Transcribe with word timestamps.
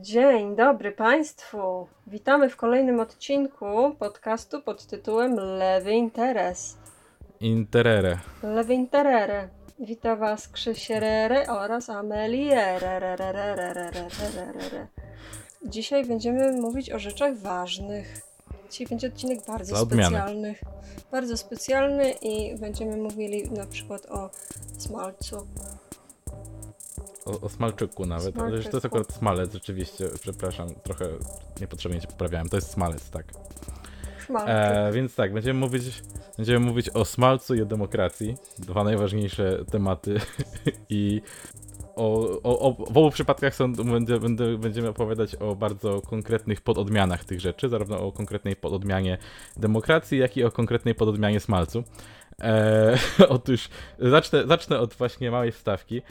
Dzień 0.00 0.56
dobry 0.56 0.92
Państwu. 0.92 1.86
Witamy 2.06 2.50
w 2.50 2.56
kolejnym 2.56 3.00
odcinku 3.00 3.66
podcastu 3.98 4.62
pod 4.62 4.86
tytułem 4.86 5.34
Lewy 5.34 5.92
Interes. 5.92 6.76
Interere. 7.40 8.18
Lewy 8.42 8.74
Interere. 8.74 9.48
Witam 9.78 10.18
Was 10.18 10.48
Krzysierere 10.48 11.46
oraz 11.46 11.90
Amelierere. 11.90 13.16
Dzisiaj 15.64 16.04
będziemy 16.04 16.52
mówić 16.52 16.92
o 16.92 16.98
rzeczach 16.98 17.36
ważnych. 17.36 18.20
Dzisiaj 18.70 18.86
będzie 18.86 19.06
odcinek 19.08 19.38
bardzo 19.46 19.86
specjalny. 19.86 20.54
Bardzo 21.12 21.36
specjalny 21.36 22.10
i 22.10 22.58
będziemy 22.58 22.96
mówili 22.96 23.50
na 23.50 23.66
przykład 23.66 24.06
o 24.06 24.30
smalcu. 24.78 25.46
O, 27.26 27.40
o 27.40 27.48
smalczyku 27.48 28.06
nawet, 28.06 28.38
ale 28.38 28.50
że 28.50 28.50
to 28.50 28.56
jest 28.56 28.70
Smalczyku. 28.70 28.86
akurat 28.86 29.12
smalec 29.12 29.52
rzeczywiście, 29.52 30.08
przepraszam, 30.20 30.68
trochę 30.82 31.08
niepotrzebnie 31.60 32.00
cię 32.00 32.08
poprawiałem, 32.08 32.48
to 32.48 32.56
jest 32.56 32.70
smalec, 32.70 33.10
tak. 33.10 33.26
E, 34.46 34.92
więc 34.92 35.14
tak, 35.14 35.32
będziemy 35.32 35.60
mówić, 35.60 36.02
będziemy 36.36 36.66
mówić 36.66 36.90
o 36.90 37.04
smalcu 37.04 37.54
i 37.54 37.62
o 37.62 37.66
demokracji, 37.66 38.36
dwa 38.58 38.84
najważniejsze 38.84 39.64
tematy 39.70 40.20
i 40.90 41.22
o, 41.96 42.40
o, 42.42 42.58
o, 42.58 42.72
w 42.72 42.98
obu 42.98 43.10
przypadkach 43.10 43.54
są, 43.54 43.72
będę, 43.72 44.20
będę, 44.20 44.58
będziemy 44.58 44.88
opowiadać 44.88 45.34
o 45.34 45.56
bardzo 45.56 46.00
konkretnych 46.00 46.60
pododmianach 46.60 47.24
tych 47.24 47.40
rzeczy, 47.40 47.68
zarówno 47.68 48.00
o 48.00 48.12
konkretnej 48.12 48.56
pododmianie 48.56 49.18
demokracji, 49.56 50.18
jak 50.18 50.36
i 50.36 50.44
o 50.44 50.50
konkretnej 50.50 50.94
pododmianie 50.94 51.40
smalcu. 51.40 51.84
E, 52.42 52.98
otóż 53.28 53.68
zacznę, 53.98 54.46
zacznę 54.46 54.78
od 54.78 54.94
właśnie 54.94 55.30
małej 55.30 55.52
wstawki. 55.52 56.02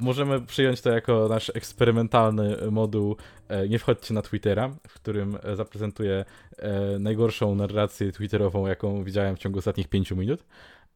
Możemy 0.00 0.40
przyjąć 0.40 0.80
to 0.80 0.90
jako 0.90 1.26
nasz 1.28 1.52
eksperymentalny 1.54 2.56
moduł 2.70 3.16
e, 3.48 3.68
Nie 3.68 3.78
wchodźcie 3.78 4.14
na 4.14 4.22
Twittera, 4.22 4.70
w 4.88 4.94
którym 4.94 5.38
zaprezentuję 5.54 6.24
e, 6.58 6.98
najgorszą 6.98 7.54
narrację 7.54 8.12
twitterową, 8.12 8.66
jaką 8.66 9.04
widziałem 9.04 9.36
w 9.36 9.38
ciągu 9.38 9.58
ostatnich 9.58 9.88
pięciu 9.88 10.16
minut. 10.16 10.44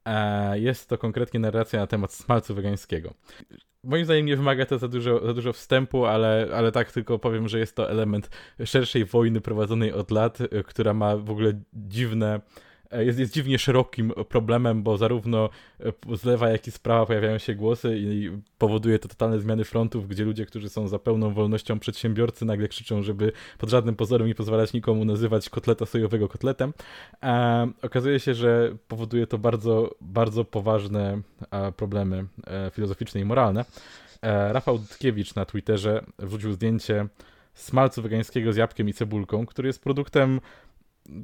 E, 0.04 0.58
Jest 0.58 0.88
to 0.88 0.98
konkretnie 0.98 1.40
narracja 1.40 1.80
na 1.80 1.86
temat 1.86 2.12
smalcu 2.12 2.54
wegańskiego. 2.54 3.14
Moim 3.84 4.04
zdaniem 4.04 4.26
nie 4.26 4.36
wymaga 4.36 4.66
to 4.66 4.78
za 4.78 4.88
dużo, 4.88 5.26
za 5.26 5.34
dużo 5.34 5.52
wstępu, 5.52 6.06
ale, 6.06 6.48
ale 6.54 6.72
tak 6.72 6.92
tylko 6.92 7.18
powiem, 7.18 7.48
że 7.48 7.58
jest 7.58 7.76
to 7.76 7.90
element 7.90 8.30
szerszej 8.64 9.04
wojny 9.04 9.40
prowadzonej 9.40 9.92
od 9.92 10.10
lat, 10.10 10.38
która 10.66 10.94
ma 10.94 11.16
w 11.16 11.30
ogóle 11.30 11.52
dziwne, 11.72 12.40
jest, 13.02 13.18
jest 13.18 13.32
dziwnie 13.32 13.58
szerokim 13.58 14.12
problemem, 14.28 14.82
bo 14.82 14.96
zarówno 14.96 15.48
e, 16.10 16.16
z 16.16 16.24
lewa, 16.24 16.48
jak 16.48 16.66
i 16.66 16.70
z 16.70 16.78
prawa 16.78 17.06
pojawiają 17.06 17.38
się 17.38 17.54
głosy 17.54 17.96
i 17.98 18.30
powoduje 18.58 18.98
to 18.98 19.08
totalne 19.08 19.40
zmiany 19.40 19.64
frontów, 19.64 20.08
gdzie 20.08 20.24
ludzie, 20.24 20.46
którzy 20.46 20.68
są 20.68 20.88
za 20.88 20.98
pełną 20.98 21.34
wolnością 21.34 21.78
przedsiębiorcy, 21.78 22.44
nagle 22.44 22.68
krzyczą, 22.68 23.02
żeby 23.02 23.32
pod 23.58 23.70
żadnym 23.70 23.96
pozorem 23.96 24.26
nie 24.26 24.34
pozwalać 24.34 24.72
nikomu 24.72 25.04
nazywać 25.04 25.48
kotleta 25.48 25.86
sojowego 25.86 26.28
kotletem. 26.28 26.72
E, 27.22 27.68
okazuje 27.82 28.20
się, 28.20 28.34
że 28.34 28.76
powoduje 28.88 29.26
to 29.26 29.38
bardzo, 29.38 29.94
bardzo 30.00 30.44
poważne 30.44 31.20
e, 31.50 31.72
problemy 31.72 32.24
e, 32.46 32.70
filozoficzne 32.70 33.20
i 33.20 33.24
moralne. 33.24 33.64
E, 34.22 34.52
Rafał 34.52 34.78
Dutkiewicz 34.78 35.34
na 35.34 35.44
Twitterze 35.44 36.04
wrzucił 36.18 36.52
zdjęcie 36.52 37.06
smalcu 37.54 38.02
wegańskiego 38.02 38.52
z 38.52 38.56
jabłkiem 38.56 38.88
i 38.88 38.92
cebulką, 38.92 39.46
który 39.46 39.66
jest 39.66 39.82
produktem, 39.82 40.40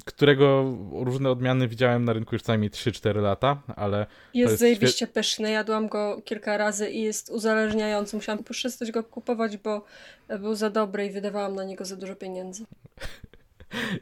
którego 0.05 0.77
różne 0.91 1.29
odmiany 1.29 1.67
widziałem 1.67 2.05
na 2.05 2.13
rynku 2.13 2.35
już 2.35 2.41
co 2.41 2.51
najmniej 2.51 2.71
3-4 2.71 3.21
lata, 3.21 3.61
ale 3.75 3.97
Jest, 4.33 4.51
jest 4.51 4.59
zajebiście 4.59 5.07
pyszny. 5.07 5.51
Jadłam 5.51 5.87
go 5.87 6.21
kilka 6.25 6.57
razy 6.57 6.89
i 6.89 7.01
jest 7.01 7.29
uzależniający. 7.29 8.15
Musiałam 8.15 8.43
przestać 8.43 8.91
go 8.91 9.03
kupować, 9.03 9.57
bo 9.57 9.85
był 10.39 10.55
za 10.55 10.69
dobry 10.69 11.05
i 11.05 11.11
wydawałam 11.11 11.55
na 11.55 11.63
niego 11.63 11.85
za 11.85 11.95
dużo 11.95 12.15
pieniędzy. 12.15 12.65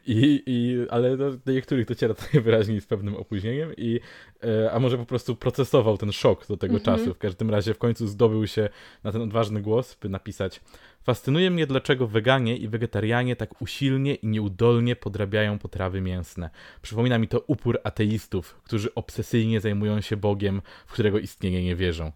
I, 0.07 0.43
i, 0.45 0.85
ale 0.89 1.17
do, 1.17 1.31
do 1.37 1.51
niektórych 1.51 1.85
dociera 1.85 2.13
to 2.13 2.23
najwyraźniej 2.33 2.81
z 2.81 2.85
pewnym 2.85 3.15
opóźnieniem, 3.15 3.73
i, 3.77 3.99
e, 4.43 4.71
a 4.71 4.79
może 4.79 4.97
po 4.97 5.05
prostu 5.05 5.35
procesował 5.35 5.97
ten 5.97 6.11
szok 6.11 6.47
do 6.47 6.57
tego 6.57 6.75
Mhm. 6.75 6.97
czasu. 6.97 7.13
W 7.13 7.17
każdym 7.17 7.49
razie 7.49 7.73
w 7.73 7.77
końcu 7.77 8.07
zdobył 8.07 8.47
się 8.47 8.69
na 9.03 9.11
ten 9.11 9.21
odważny 9.21 9.61
głos, 9.61 9.97
by 10.01 10.09
napisać 10.09 10.61
Fascynuje 11.03 11.51
mnie, 11.51 11.67
dlaczego 11.67 12.07
weganie 12.07 12.57
i 12.57 12.67
wegetarianie 12.67 13.35
tak 13.35 13.61
usilnie 13.61 14.15
i 14.15 14.27
nieudolnie 14.27 14.95
podrabiają 14.95 15.59
potrawy 15.59 16.01
mięsne. 16.01 16.49
Przypomina 16.81 17.17
mi 17.17 17.27
to 17.27 17.43
upór 17.47 17.79
ateistów, 17.83 18.61
którzy 18.63 18.93
obsesyjnie 18.95 19.61
zajmują 19.61 20.01
się 20.01 20.17
Bogiem, 20.17 20.61
w 20.87 20.93
którego 20.93 21.19
istnienie 21.19 21.63
nie 21.63 21.75
wierzą. 21.75 22.11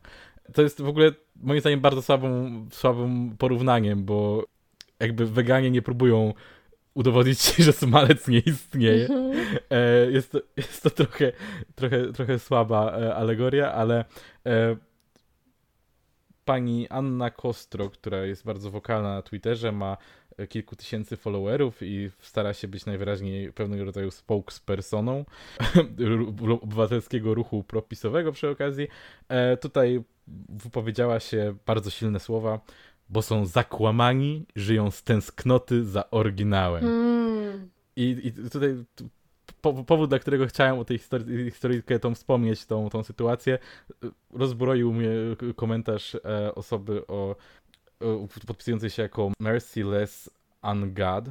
To 0.54 0.62
jest 0.62 0.82
w 0.82 0.88
ogóle 0.88 1.12
moim 1.36 1.60
zdaniem 1.60 1.82
bardzo 1.82 2.02
słabą, 2.02 2.52
słabym 2.72 3.38
porównaniem, 3.38 4.06
bo 4.06 4.46
jakby 5.00 5.26
weganie 5.26 5.72
nie 5.72 5.82
próbują 5.82 6.34
udowodnić 6.94 7.40
ci, 7.40 7.64
że 7.64 7.74
smalec 7.74 8.28
nie 8.28 8.40
istnieje. 8.40 9.08
E, 9.70 10.12
jest, 10.12 10.32
to, 10.32 10.42
jest 10.58 10.84
to 10.84 10.90
trochę, 10.90 11.32
trochę, 11.76 12.14
trochę 12.14 12.40
słaba 12.40 12.92
e, 12.92 13.16
alegoria, 13.16 13.74
ale 13.74 14.06
e, 14.46 14.76
pani 16.46 16.90
Anna 16.90 17.30
Kostro, 17.30 17.90
która 17.90 18.26
jest 18.26 18.46
bardzo 18.46 18.72
wokalna 18.72 19.14
na 19.14 19.22
Twitterze, 19.22 19.72
ma 19.72 19.98
e, 20.38 20.48
kilku 20.48 20.76
tysięcy 20.76 21.18
followerów 21.18 21.78
i 21.82 22.10
stara 22.20 22.54
się 22.54 22.68
być 22.68 22.86
najwyraźniej 22.86 23.54
pewnego 23.54 23.86
rodzaju 23.86 24.12
spokespersoną 24.12 25.26
obywatelskiego 26.62 27.34
ruchu 27.34 27.64
propisowego 27.64 28.32
przy 28.32 28.50
okazji. 28.50 28.88
E, 29.28 29.58
tutaj 29.58 30.04
wypowiedziała 30.50 31.20
się 31.20 31.56
bardzo 31.66 31.90
silne 31.90 32.20
słowa, 32.20 32.60
bo 33.14 33.22
są 33.22 33.46
zakłamani, 33.46 34.46
żyją 34.56 34.92
z 34.92 35.04
tęsknoty 35.04 35.86
za 35.86 36.10
oryginałem. 36.12 36.86
Mm. 36.86 37.70
I, 37.96 38.18
i 38.24 38.50
tutaj 38.50 38.76
po, 39.62 39.84
powód, 39.84 40.10
dla 40.10 40.20
którego 40.20 40.48
chciałem 40.48 40.80
o 40.80 40.86
tej 40.86 40.98
historii, 40.98 41.52
historyjkę 41.52 42.00
tą 42.00 42.16
wspomnieć, 42.16 42.66
tą, 42.66 42.90
tą 42.90 43.04
sytuację, 43.04 43.60
rozbroił 44.32 44.94
mnie 44.94 45.10
komentarz 45.56 46.16
e, 46.16 46.56
osoby 46.56 47.08
o, 47.08 47.36
o 48.00 48.28
podpisującej 48.48 48.90
się 48.90 49.02
jako 49.02 49.32
Merciless 49.40 50.30
Ungod. 50.64 51.26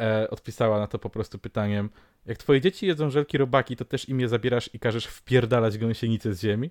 E, 0.00 0.30
odpisała 0.30 0.78
na 0.78 0.86
to 0.86 0.98
po 0.98 1.10
prostu 1.10 1.38
pytaniem, 1.38 1.90
jak 2.26 2.38
twoje 2.38 2.60
dzieci 2.60 2.86
jedzą 2.86 3.10
żelki 3.10 3.38
robaki, 3.38 3.76
to 3.76 3.84
też 3.84 4.08
im 4.08 4.20
je 4.20 4.28
zabierasz 4.28 4.70
i 4.74 4.78
każesz 4.78 5.06
wpierdalać 5.06 5.78
gąsienicę 5.78 6.34
z 6.34 6.40
ziemi. 6.40 6.70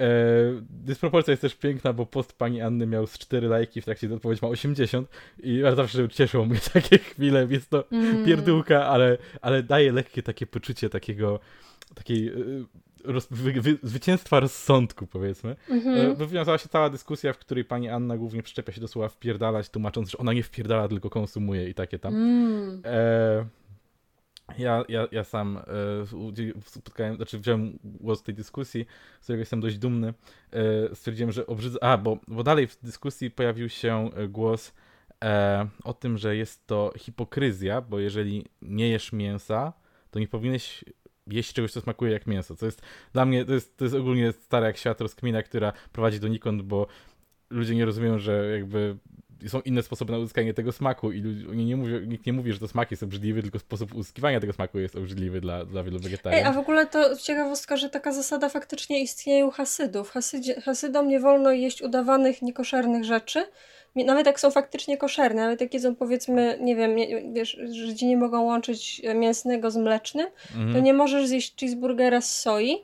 E, 0.00 0.06
dysproporcja 0.70 1.30
jest 1.30 1.40
też 1.40 1.54
piękna, 1.54 1.92
bo 1.92 2.06
post 2.06 2.32
pani 2.32 2.60
Anny 2.60 2.86
miał 2.86 3.06
z 3.06 3.18
4 3.18 3.48
lajki, 3.48 3.80
w 3.80 3.84
trakcie 3.84 4.14
odpowiedź 4.14 4.42
ma 4.42 4.48
80 4.48 5.08
i 5.42 5.62
zawsze 5.76 6.08
cieszą 6.08 6.44
mnie 6.46 6.58
takie 6.72 6.98
chwile, 6.98 7.46
jest 7.50 7.70
to 7.70 7.84
Mm. 7.92 8.24
pierdółka, 8.24 8.86
ale, 8.86 9.18
ale 9.40 9.62
daje 9.62 9.92
lekkie 9.92 10.22
takie 10.22 10.46
poczucie 10.46 10.90
takiego, 10.90 11.40
takiej 11.94 12.28
y, 12.28 12.64
roz, 13.04 13.26
wy, 13.30 13.52
wy, 13.52 13.78
zwycięstwa 13.82 14.40
rozsądku, 14.40 15.06
powiedzmy. 15.06 15.56
Mhm. 15.70 16.10
E, 16.10 16.14
Wywiązała 16.14 16.58
się 16.58 16.68
cała 16.68 16.90
dyskusja, 16.90 17.32
w 17.32 17.38
której 17.38 17.64
pani 17.64 17.88
Anna 17.88 18.16
głównie 18.16 18.42
przyczepia 18.42 18.72
się 18.72 18.80
do 18.80 18.88
słowa 18.88 19.08
wpierdalać, 19.08 19.68
tłumacząc, 19.68 20.10
że 20.10 20.18
ona 20.18 20.32
nie 20.32 20.42
wpierdala, 20.42 20.88
tylko 20.88 21.10
konsumuje 21.10 21.68
i 21.68 21.74
takie 21.74 21.98
tam. 21.98 22.14
Mm. 22.14 22.82
E, 22.84 23.46
ja, 24.58 24.84
ja, 24.88 25.08
ja 25.12 25.24
sam 25.24 25.56
e, 25.56 25.62
spotkałem, 26.60 27.16
znaczy 27.16 27.38
wziąłem 27.38 27.78
głos 27.84 28.20
w 28.20 28.22
tej 28.22 28.34
dyskusji, 28.34 28.86
z 29.20 29.22
którego 29.22 29.40
jestem 29.40 29.60
dość 29.60 29.78
dumny. 29.78 30.14
E, 30.52 30.94
stwierdziłem, 30.94 31.32
że 31.32 31.46
obrzydza. 31.46 31.78
A, 31.80 31.98
bo, 31.98 32.18
bo 32.28 32.42
dalej 32.42 32.66
w 32.66 32.78
dyskusji 32.82 33.30
pojawił 33.30 33.68
się 33.68 34.10
głos 34.28 34.74
e, 35.24 35.68
o 35.84 35.94
tym, 35.94 36.18
że 36.18 36.36
jest 36.36 36.66
to 36.66 36.92
hipokryzja, 36.98 37.80
bo 37.80 37.98
jeżeli 37.98 38.44
nie 38.62 38.88
jesz 38.88 39.12
mięsa, 39.12 39.72
to 40.10 40.18
nie 40.18 40.28
powinieneś 40.28 40.84
jeść 41.26 41.52
czegoś, 41.52 41.72
co 41.72 41.80
smakuje 41.80 42.12
jak 42.12 42.26
mięso. 42.26 42.56
Co 42.56 42.66
jest 42.66 42.82
dla 43.12 43.24
mnie, 43.26 43.44
to 43.44 43.54
jest, 43.54 43.76
to 43.76 43.84
jest 43.84 43.94
ogólnie 43.94 44.32
stara 44.32 44.66
jak 44.66 44.76
świat 44.76 45.00
rozkmina, 45.00 45.42
która 45.42 45.72
prowadzi 45.92 46.20
donikąd, 46.20 46.62
bo 46.62 46.86
ludzie 47.50 47.74
nie 47.74 47.84
rozumieją, 47.84 48.18
że 48.18 48.50
jakby 48.50 48.96
są 49.48 49.60
inne 49.60 49.82
sposoby 49.82 50.12
na 50.12 50.18
uzyskanie 50.18 50.54
tego 50.54 50.72
smaku 50.72 51.12
i 51.12 51.46
oni 51.50 51.64
nie 51.64 51.76
mówią, 51.76 52.00
nikt 52.00 52.26
nie 52.26 52.32
mówi, 52.32 52.52
że 52.52 52.58
to 52.58 52.68
smak 52.68 52.90
jest 52.90 53.02
obrzydliwy, 53.02 53.42
tylko 53.42 53.58
sposób 53.58 53.94
uzyskiwania 53.94 54.40
tego 54.40 54.52
smaku 54.52 54.78
jest 54.78 54.96
obrzydliwy 54.96 55.40
dla, 55.40 55.64
dla 55.64 55.82
wielu 55.82 55.96
Ej, 55.96 56.02
wegetarianów. 56.02 56.46
a 56.48 56.52
w 56.52 56.58
ogóle 56.58 56.86
to 56.86 57.16
ciekawostka, 57.16 57.76
że 57.76 57.90
taka 57.90 58.12
zasada 58.12 58.48
faktycznie 58.48 59.02
istnieje 59.02 59.46
u 59.46 59.50
Hasydów. 59.50 60.10
Hasydzie, 60.10 60.60
Hasydom 60.60 61.08
nie 61.08 61.20
wolno 61.20 61.52
jeść 61.52 61.82
udawanych, 61.82 62.42
niekoszernych 62.42 63.04
rzeczy, 63.04 63.44
nawet 63.94 64.26
jak 64.26 64.40
są 64.40 64.50
faktycznie 64.50 64.96
koszerne, 64.98 65.42
nawet 65.42 65.60
jak 65.60 65.74
jedzą 65.74 65.94
powiedzmy, 65.94 66.58
nie 66.60 66.76
wiem, 66.76 66.96
nie, 66.96 67.22
wiesz, 67.32 67.58
Żydzi 67.72 68.06
nie 68.06 68.16
mogą 68.16 68.42
łączyć 68.42 69.02
mięsnego 69.14 69.70
z 69.70 69.76
mlecznym, 69.76 70.26
Mhm. 70.56 70.72
to 70.74 70.80
nie 70.80 70.94
możesz 70.94 71.26
zjeść 71.28 71.54
cheeseburgera 71.60 72.20
z 72.20 72.40
soi, 72.40 72.76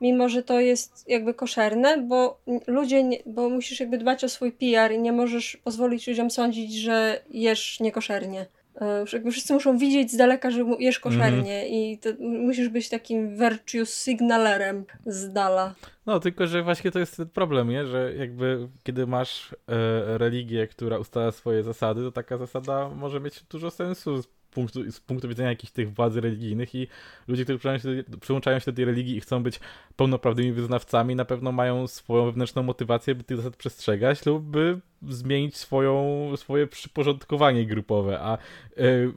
mimo 0.00 0.28
że 0.28 0.42
to 0.42 0.60
jest 0.60 1.08
jakby 1.08 1.34
koszerne, 1.34 2.02
bo 2.02 2.40
ludzie, 2.66 3.02
nie, 3.02 3.18
bo 3.26 3.48
musisz 3.48 3.80
jakby 3.80 3.98
dbać 3.98 4.24
o 4.24 4.28
swój 4.28 4.52
PR 4.52 4.92
i 4.92 4.98
nie 4.98 5.12
możesz 5.12 5.56
pozwolić 5.56 6.08
ludziom 6.08 6.30
sądzić, 6.30 6.74
że 6.74 7.22
jesz 7.30 7.80
niekoszernie. 7.80 8.46
E, 8.80 9.04
jakby 9.12 9.30
wszyscy 9.30 9.52
muszą 9.52 9.78
widzieć 9.78 10.12
z 10.12 10.16
daleka, 10.16 10.50
że 10.50 10.64
jesz 10.78 11.00
koszernie 11.00 11.60
mm. 11.60 11.68
i 11.68 11.98
musisz 12.20 12.68
być 12.68 12.88
takim 12.88 13.36
virtuous 13.36 14.04
signalerem 14.04 14.84
z 15.06 15.32
dala. 15.32 15.74
No, 16.06 16.20
tylko 16.20 16.46
że 16.46 16.62
właśnie 16.62 16.90
to 16.90 16.98
jest 16.98 17.16
ten 17.16 17.28
problem, 17.28 17.68
nie? 17.68 17.86
że 17.86 18.14
jakby 18.14 18.68
kiedy 18.82 19.06
masz 19.06 19.52
e, 19.52 20.18
religię, 20.18 20.66
która 20.66 20.98
ustala 20.98 21.32
swoje 21.32 21.62
zasady, 21.62 22.02
to 22.02 22.12
taka 22.12 22.36
zasada 22.36 22.88
może 22.88 23.20
mieć 23.20 23.42
dużo 23.42 23.70
sensu 23.70 24.22
punktu, 24.50 24.92
z 24.92 25.00
punktu 25.00 25.28
widzenia 25.28 25.48
jakichś 25.48 25.72
tych 25.72 25.94
władzy 25.94 26.20
religijnych 26.20 26.74
i 26.74 26.86
ludzie, 27.28 27.44
którzy 27.44 27.58
przyłączają 27.58 27.96
się, 27.96 28.04
przyłączają 28.20 28.58
się 28.58 28.72
do 28.72 28.76
tej 28.76 28.84
religii 28.84 29.16
i 29.16 29.20
chcą 29.20 29.42
być 29.42 29.60
pełnoprawnymi 29.96 30.52
wyznawcami, 30.52 31.16
na 31.16 31.24
pewno 31.24 31.52
mają 31.52 31.86
swoją 31.86 32.24
wewnętrzną 32.24 32.62
motywację, 32.62 33.14
by 33.14 33.24
tych 33.24 33.36
zasad 33.36 33.56
przestrzegać 33.56 34.26
lub 34.26 34.44
by 34.44 34.80
zmienić 35.08 35.56
swoją, 35.56 36.32
swoje 36.36 36.66
przyporządkowanie 36.66 37.66
grupowe, 37.66 38.20
a 38.20 38.38
yy, 38.76 39.12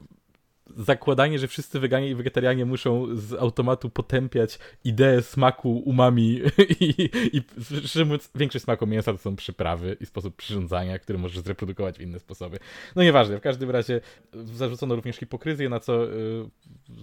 zakładanie, 0.76 1.38
że 1.38 1.48
wszyscy 1.48 1.80
weganie 1.80 2.08
i 2.08 2.14
wegetarianie 2.14 2.64
muszą 2.64 3.16
z 3.16 3.32
automatu 3.32 3.90
potępiać 3.90 4.58
ideę 4.84 5.22
smaku 5.22 5.78
umami 5.78 6.40
i, 6.80 7.10
i 7.32 7.42
szczerze 7.86 8.04
mówiąc, 8.04 8.30
większość 8.34 8.64
smaku 8.64 8.86
mięsa 8.86 9.12
to 9.12 9.18
są 9.18 9.36
przyprawy 9.36 9.96
i 10.00 10.06
sposób 10.06 10.36
przyrządzania, 10.36 10.98
który 10.98 11.18
możesz 11.18 11.38
zreprodukować 11.38 11.98
w 11.98 12.00
inne 12.00 12.18
sposoby. 12.18 12.58
No 12.96 13.02
nieważne, 13.02 13.38
w 13.38 13.40
każdym 13.40 13.70
razie 13.70 14.00
zarzucono 14.32 14.94
również 14.94 15.16
hipokryzję, 15.16 15.68
na 15.68 15.80
co 15.80 16.12
y, 16.12 16.44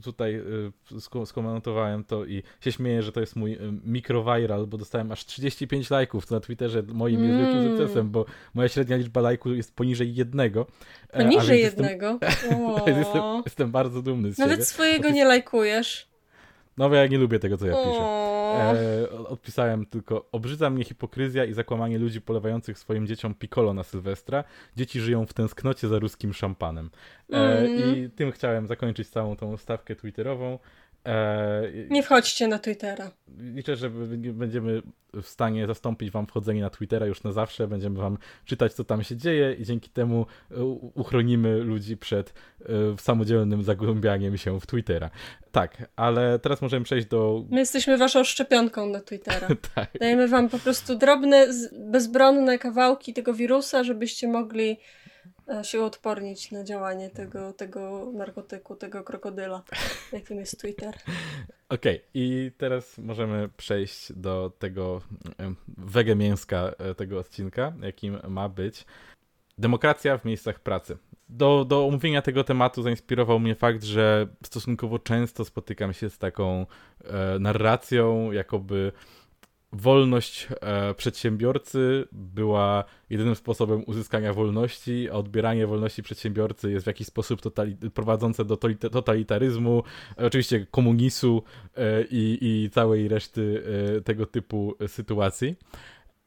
tutaj 0.03 0.35
y, 0.35 1.25
skomentowałem 1.25 2.03
to 2.03 2.25
i 2.25 2.43
się 2.61 2.71
śmieję, 2.71 3.03
że 3.03 3.11
to 3.11 3.19
jest 3.19 3.35
mój 3.35 3.53
y, 3.53 3.57
mikroviral, 3.85 4.67
bo 4.67 4.77
dostałem 4.77 5.11
aż 5.11 5.25
35 5.25 5.89
lajków, 5.89 6.25
co 6.25 6.35
na 6.35 6.41
Twitterze 6.41 6.83
moim 6.83 7.23
mm. 7.23 7.29
jest 7.29 7.41
wielkim 7.41 7.77
sukcesem, 7.77 8.09
bo 8.09 8.25
moja 8.53 8.69
średnia 8.69 8.97
liczba 8.97 9.21
lajków 9.21 9.57
jest 9.57 9.75
poniżej 9.75 10.15
jednego. 10.15 10.65
Poniżej 11.13 11.61
jednego? 11.61 12.19
Jestem, 13.01 13.21
jestem 13.45 13.50
bardzo 13.67 14.01
dumny 14.01 14.33
z 14.33 14.37
Nawet 14.37 14.55
siebie. 14.55 14.65
swojego 14.65 15.09
nie 15.09 15.25
lajkujesz. 15.25 16.11
No 16.77 16.93
ja 16.93 17.07
nie 17.07 17.17
lubię 17.17 17.39
tego, 17.39 17.57
co 17.57 17.67
ja 17.67 17.73
piszę. 17.73 18.31
E, 18.51 19.09
odpisałem 19.27 19.85
tylko, 19.85 20.25
obrzydza 20.31 20.69
mnie 20.69 20.83
hipokryzja 20.83 21.45
i 21.45 21.53
zakłamanie 21.53 21.97
ludzi 21.97 22.21
polewających 22.21 22.79
swoim 22.79 23.07
dzieciom 23.07 23.33
piccolo 23.33 23.73
na 23.73 23.83
Sylwestra. 23.83 24.43
Dzieci 24.75 24.99
żyją 24.99 25.25
w 25.25 25.33
tęsknocie 25.33 25.87
za 25.87 25.99
ruskim 25.99 26.33
szampanem. 26.33 26.89
E, 27.33 27.35
mm. 27.35 27.97
I 27.97 28.09
tym 28.09 28.31
chciałem 28.31 28.67
zakończyć 28.67 29.09
całą 29.09 29.35
tą 29.35 29.57
stawkę 29.57 29.95
twitterową. 29.95 30.59
E, 31.05 31.61
nie 31.89 32.03
wchodźcie 32.03 32.47
na 32.47 32.59
Twittera. 32.59 33.11
Liczę, 33.37 33.75
że 33.75 33.89
będziemy 34.33 34.81
w 35.21 35.27
stanie 35.27 35.67
zastąpić 35.67 36.11
wam 36.11 36.27
wchodzenie 36.27 36.61
na 36.61 36.69
Twittera 36.69 37.05
już 37.05 37.23
na 37.23 37.31
zawsze. 37.31 37.67
Będziemy 37.67 37.99
wam 37.99 38.17
czytać, 38.45 38.73
co 38.73 38.83
tam 38.83 39.03
się 39.03 39.17
dzieje 39.17 39.53
i 39.53 39.65
dzięki 39.65 39.89
temu 39.89 40.25
e, 40.51 40.63
uchronimy 40.95 41.57
ludzi 41.57 41.97
przed 41.97 42.33
e, 42.59 42.63
samodzielnym 42.97 43.63
zagłębianiem 43.63 44.37
się 44.37 44.59
w 44.59 44.65
Twittera. 44.65 45.09
Tak, 45.51 45.89
ale 45.95 46.39
teraz 46.39 46.61
możemy 46.61 46.85
przejść 46.85 47.07
do... 47.07 47.45
My 47.49 47.59
jesteśmy 47.59 47.97
waszą 47.97 48.23
szczepionką 48.23 48.85
na 48.89 49.01
Twittera. 49.01 49.47
tak. 49.75 49.89
Dajemy 49.99 50.27
wam 50.27 50.49
po 50.49 50.59
prostu 50.59 50.95
drobne, 50.95 51.47
bezbronne 51.79 52.59
kawałki 52.59 53.13
tego 53.13 53.33
wirusa, 53.33 53.83
żebyście 53.83 54.27
mogli 54.27 54.77
się 55.63 55.83
odpornić 55.83 56.51
na 56.51 56.63
działanie 56.63 57.09
tego, 57.09 57.53
tego 57.53 58.11
narkotyku, 58.13 58.75
tego 58.75 59.03
krokodyla, 59.03 59.63
jakim 60.11 60.39
jest 60.39 60.59
Twitter. 60.59 60.95
Okej, 61.69 61.95
okay. 61.95 62.09
i 62.13 62.51
teraz 62.57 62.97
możemy 62.97 63.49
przejść 63.57 64.13
do 64.13 64.51
tego 64.59 65.01
wege 65.77 66.15
mięska 66.15 66.71
e, 66.77 66.95
tego 66.95 67.19
odcinka, 67.19 67.73
jakim 67.81 68.19
ma 68.27 68.49
być 68.49 68.85
demokracja 69.57 70.17
w 70.17 70.25
miejscach 70.25 70.59
pracy. 70.59 70.97
Do, 71.29 71.65
do 71.65 71.85
omówienia 71.85 72.21
tego 72.21 72.43
tematu 72.43 72.81
zainspirował 72.81 73.39
mnie 73.39 73.55
fakt, 73.55 73.83
że 73.83 74.27
stosunkowo 74.45 74.99
często 74.99 75.45
spotykam 75.45 75.93
się 75.93 76.09
z 76.09 76.17
taką 76.17 76.65
e, 77.03 77.39
narracją, 77.39 78.31
jakoby 78.31 78.91
wolność 79.73 80.47
e, 80.61 80.93
przedsiębiorcy 80.93 82.07
była 82.11 82.83
jedynym 83.09 83.35
sposobem 83.35 83.83
uzyskania 83.87 84.33
wolności, 84.33 85.09
a 85.09 85.13
odbieranie 85.13 85.67
wolności 85.67 86.03
przedsiębiorcy 86.03 86.71
jest 86.71 86.85
w 86.85 86.87
jakiś 86.87 87.07
sposób 87.07 87.41
prowadzące 87.93 88.45
do 88.45 88.57
totalitaryzmu, 88.91 89.83
oczywiście 90.17 90.65
komunizmu 90.71 91.43
e, 91.75 92.03
i, 92.03 92.37
i 92.41 92.69
całej 92.69 93.07
reszty 93.07 93.63
e, 93.97 94.01
tego 94.01 94.25
typu 94.25 94.75
sytuacji. 94.87 95.55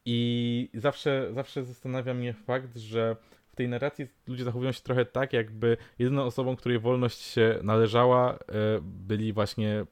I 0.04 0.70
zawsze, 0.74 1.30
zawsze 1.32 1.64
zastanawia 1.64 2.14
mnie 2.14 2.32
fakt, 2.32 2.76
że 2.76 3.16
w 3.54 3.56
tej 3.56 3.68
narracji 3.68 4.06
ludzie 4.26 4.44
zachowują 4.44 4.72
się 4.72 4.80
trochę 4.80 5.04
tak, 5.04 5.32
jakby 5.32 5.76
jedyną 5.98 6.22
osobą, 6.22 6.56
której 6.56 6.78
wolność 6.78 7.20
się 7.20 7.58
należała, 7.62 8.34
e, 8.34 8.38
byli 8.82 9.32
właśnie 9.32 9.86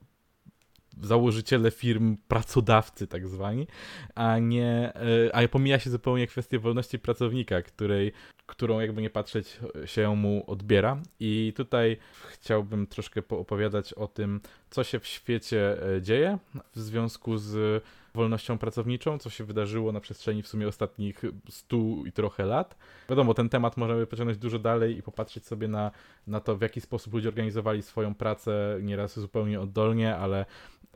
założyciele 1.03 1.71
firm, 1.71 2.17
pracodawcy 2.29 3.07
tak 3.07 3.29
zwani, 3.29 3.67
a 4.15 4.39
nie, 4.39 4.93
e, 5.29 5.37
a 5.37 5.49
pomija 5.49 5.79
się 5.79 5.91
zupełnie 5.91 6.27
kwestię 6.27 6.59
wolności 6.59 6.99
pracownika, 6.99 7.63
której, 7.63 8.13
którą 8.47 8.81
jakby 8.81 9.03
nie 9.03 9.11
patrzeć 9.11 9.61
się 9.85 10.17
mu 10.17 10.45
odbiera. 10.47 11.03
I 11.21 11.53
tutaj 11.57 11.97
chciałbym 12.31 12.87
troszkę 12.87 13.23
poopowiadać 13.23 13.93
o 13.93 14.09
tym, 14.09 14.41
co 14.71 14.85
się 14.85 14.99
w 14.99 15.07
świecie 15.07 15.95
e, 15.97 16.03
dzieje 16.03 16.39
w 16.75 16.81
związku 16.81 17.39
z 17.39 17.85
wolnością 18.15 18.59
pracowniczą, 18.59 19.19
co 19.19 19.31
się 19.31 19.45
wydarzyło 19.45 19.93
na 19.93 20.01
przestrzeni 20.01 20.43
w 20.43 20.49
sumie 20.49 20.69
ostatnich 20.69 21.23
stu 21.49 22.07
i 22.07 22.13
trochę 22.13 22.47
lat. 22.47 22.77
Wiadomo, 23.11 23.35
ten 23.35 23.49
temat 23.49 23.77
możemy 23.77 24.07
pociągnąć 24.07 24.39
dużo 24.39 24.59
dalej 24.59 24.99
i 24.99 25.03
popatrzeć 25.03 25.47
sobie 25.47 25.69
na, 25.69 25.91
na 26.27 26.41
to, 26.41 26.57
w 26.57 26.61
jaki 26.61 26.81
sposób 26.81 27.15
ludzie 27.15 27.29
organizowali 27.29 27.83
swoją 27.83 28.15
pracę, 28.15 28.79
nieraz 28.83 29.19
zupełnie 29.19 29.61
oddolnie, 29.61 30.17
ale 30.17 30.47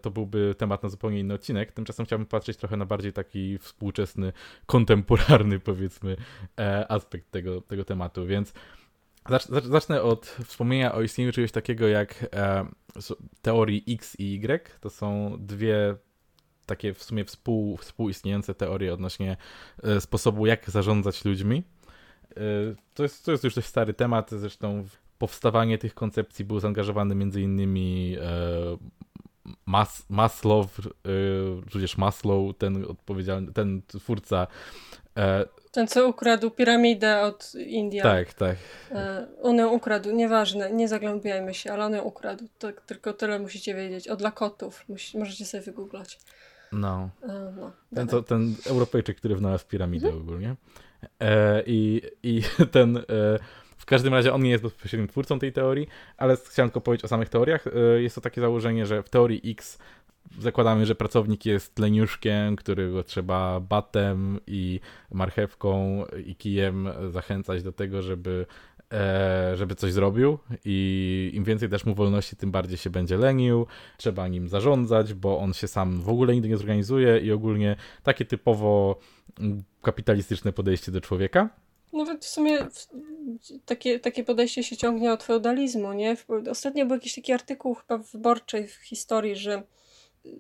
to 0.02 0.10
byłby 0.10 0.54
temat 0.58 0.82
na 0.82 0.88
zupełnie 0.88 1.20
inny 1.20 1.34
odcinek. 1.34 1.72
Tymczasem 1.72 2.06
chciałbym 2.06 2.26
patrzeć 2.26 2.56
trochę 2.56 2.76
na 2.76 2.86
bardziej 2.86 3.12
taki 3.12 3.58
współczesny, 3.58 4.32
kontemporalny, 4.66 5.60
powiedzmy, 5.60 6.16
e, 6.58 6.92
aspekt 6.92 7.30
tego, 7.30 7.60
tego 7.60 7.84
tematu, 7.84 8.26
więc 8.26 8.52
zacznę 9.48 10.02
od 10.02 10.26
wspomnienia 10.26 10.94
o 10.94 11.02
istnieniu 11.02 11.32
czegoś 11.32 11.52
takiego 11.52 11.88
jak 11.88 12.26
e, 12.32 12.66
teorii 13.42 13.84
X 13.88 14.16
i 14.18 14.34
Y. 14.34 14.80
To 14.80 14.90
są 14.90 15.36
dwie 15.40 15.96
takie 16.66 16.94
w 16.94 17.02
sumie 17.02 17.24
współ, 17.24 17.76
współistniejące 17.76 18.54
teorie 18.54 18.94
odnośnie 18.94 19.36
e, 19.82 20.00
sposobu, 20.00 20.46
jak 20.46 20.70
zarządzać 20.70 21.24
ludźmi. 21.24 21.62
To 22.94 23.02
jest, 23.02 23.24
to 23.24 23.32
jest 23.32 23.44
już 23.44 23.54
dość 23.54 23.66
stary 23.66 23.94
temat, 23.94 24.30
zresztą 24.30 24.84
powstawanie 25.18 25.78
tych 25.78 25.94
koncepcji 25.94 26.44
był 26.44 26.60
zaangażowany 26.60 27.14
między 27.14 27.42
innymi 27.42 28.16
Mas, 29.66 30.06
Maslow, 30.08 30.80
tudzież 31.70 31.98
Maslow, 31.98 32.56
ten 32.58 32.84
odpowiedzialny, 32.84 33.52
ten 33.52 33.82
twórca. 33.86 34.46
E, 35.16 35.44
ten, 35.72 35.88
co 35.88 36.08
ukradł 36.08 36.50
piramidę 36.50 37.20
od 37.20 37.54
Indian. 37.54 38.02
Tak, 38.02 38.34
tak. 38.34 38.56
E, 38.90 39.26
on 39.42 39.56
ją 39.56 39.68
ukradł, 39.68 40.10
nieważne, 40.10 40.72
nie 40.72 40.88
zagłębiajmy 40.88 41.54
się, 41.54 41.72
ale 41.72 41.84
on 41.84 41.92
ją 41.92 42.02
ukradł. 42.02 42.44
Tak, 42.58 42.80
tylko 42.80 43.12
tyle 43.12 43.38
musicie 43.38 43.74
wiedzieć. 43.74 44.08
Od 44.08 44.20
lakotów. 44.20 44.84
Musi, 44.88 45.18
możecie 45.18 45.44
sobie 45.46 45.62
wygooglać. 45.62 46.18
No. 46.72 47.10
E, 47.22 47.52
no 47.56 47.72
ten, 47.94 48.08
co, 48.08 48.22
ten 48.22 48.54
Europejczyk, 48.66 49.16
który 49.16 49.34
wynalazł 49.34 49.66
piramidę 49.66 50.06
mhm. 50.06 50.22
ogólnie. 50.22 50.56
E, 51.20 51.62
I 51.66 52.02
i 52.22 52.42
ten... 52.72 52.96
E, 52.96 53.02
w 53.76 53.88
każdym 53.88 54.14
razie 54.14 54.34
on 54.34 54.42
nie 54.42 54.50
jest 54.50 54.62
bezpośrednim 54.62 55.08
twórcą 55.08 55.38
tej 55.38 55.52
teorii, 55.52 55.88
ale 56.16 56.36
chciałem 56.50 56.70
tylko 56.70 56.80
powiedzieć 56.80 57.04
o 57.04 57.08
samych 57.08 57.28
teoriach. 57.28 57.66
E, 57.66 58.02
jest 58.02 58.14
to 58.14 58.20
takie 58.20 58.40
założenie, 58.40 58.86
że 58.86 59.02
w 59.02 59.08
teorii 59.08 59.50
X 59.50 59.78
zakładamy, 60.38 60.86
że 60.86 60.94
pracownik 60.94 61.46
jest 61.46 61.78
leniuszkiem, 61.78 62.56
którego 62.56 63.04
trzeba 63.04 63.60
batem 63.60 64.40
i 64.46 64.80
marchewką 65.12 66.04
i 66.26 66.36
kijem 66.36 66.88
zachęcać 67.10 67.62
do 67.62 67.72
tego, 67.72 68.02
żeby 68.02 68.46
żeby 69.54 69.74
coś 69.74 69.92
zrobił 69.92 70.38
i 70.64 71.30
im 71.34 71.44
więcej 71.44 71.68
dasz 71.68 71.84
mu 71.84 71.94
wolności, 71.94 72.36
tym 72.36 72.50
bardziej 72.50 72.78
się 72.78 72.90
będzie 72.90 73.16
lenił, 73.16 73.66
trzeba 73.96 74.28
nim 74.28 74.48
zarządzać, 74.48 75.14
bo 75.14 75.38
on 75.38 75.52
się 75.52 75.68
sam 75.68 76.00
w 76.00 76.08
ogóle 76.08 76.34
nigdy 76.34 76.48
nie 76.48 76.56
zorganizuje 76.56 77.18
i 77.18 77.32
ogólnie 77.32 77.76
takie 78.02 78.24
typowo 78.24 78.98
kapitalistyczne 79.82 80.52
podejście 80.52 80.92
do 80.92 81.00
człowieka. 81.00 81.48
Nawet 81.92 82.24
w 82.24 82.28
sumie 82.28 82.58
takie, 83.64 84.00
takie 84.00 84.24
podejście 84.24 84.62
się 84.62 84.76
ciągnie 84.76 85.12
od 85.12 85.22
feudalizmu, 85.22 85.92
nie? 85.92 86.16
Ostatnio 86.50 86.86
był 86.86 86.94
jakiś 86.94 87.14
taki 87.14 87.32
artykuł 87.32 87.74
chyba 87.74 87.98
Wyborczej 87.98 88.68
w 88.68 88.74
historii, 88.74 89.36
że 89.36 89.62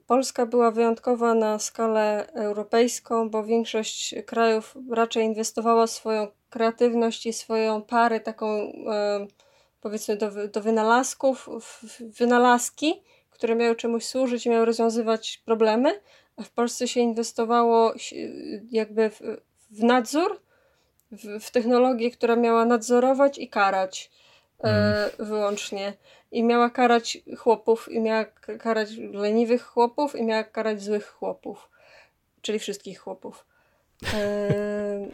Polska 0.06 0.46
była 0.46 0.70
wyjątkowa 0.70 1.34
na 1.34 1.58
skalę 1.58 2.32
europejską, 2.32 3.30
bo 3.30 3.44
większość 3.44 4.14
krajów 4.26 4.76
raczej 4.90 5.24
inwestowała 5.24 5.86
swoją 5.86 6.26
kreatywność 6.56 7.26
i 7.26 7.32
swoją 7.32 7.82
parę 7.82 8.20
taką 8.20 8.46
e, 8.46 9.26
powiedzmy 9.80 10.16
do, 10.16 10.48
do 10.48 10.60
wynalazków, 10.60 11.48
w 11.60 12.02
wynalazki, 12.18 13.02
które 13.30 13.54
miały 13.54 13.76
czemuś 13.76 14.04
służyć 14.04 14.46
i 14.46 14.50
miały 14.50 14.64
rozwiązywać 14.64 15.42
problemy, 15.44 16.00
a 16.36 16.42
w 16.42 16.50
Polsce 16.50 16.88
się 16.88 17.00
inwestowało 17.00 17.94
jakby 18.70 19.10
w, 19.10 19.20
w 19.70 19.82
nadzór 19.82 20.40
w, 21.10 21.40
w 21.44 21.50
technologię, 21.50 22.10
która 22.10 22.36
miała 22.36 22.64
nadzorować 22.64 23.38
i 23.38 23.48
karać. 23.48 24.10
mm. 24.62 25.10
wyłącznie. 25.18 25.92
I 26.30 26.42
miała 26.42 26.70
karać 26.70 27.18
chłopów, 27.38 27.88
i 27.92 28.00
miała 28.00 28.24
karać 28.58 28.90
leniwych 28.96 29.62
chłopów, 29.62 30.16
i 30.16 30.22
miała 30.22 30.44
karać 30.44 30.82
złych 30.82 31.06
chłopów. 31.06 31.68
Czyli 32.42 32.58
wszystkich 32.58 32.98
chłopów. 32.98 33.46
E, 34.14 35.08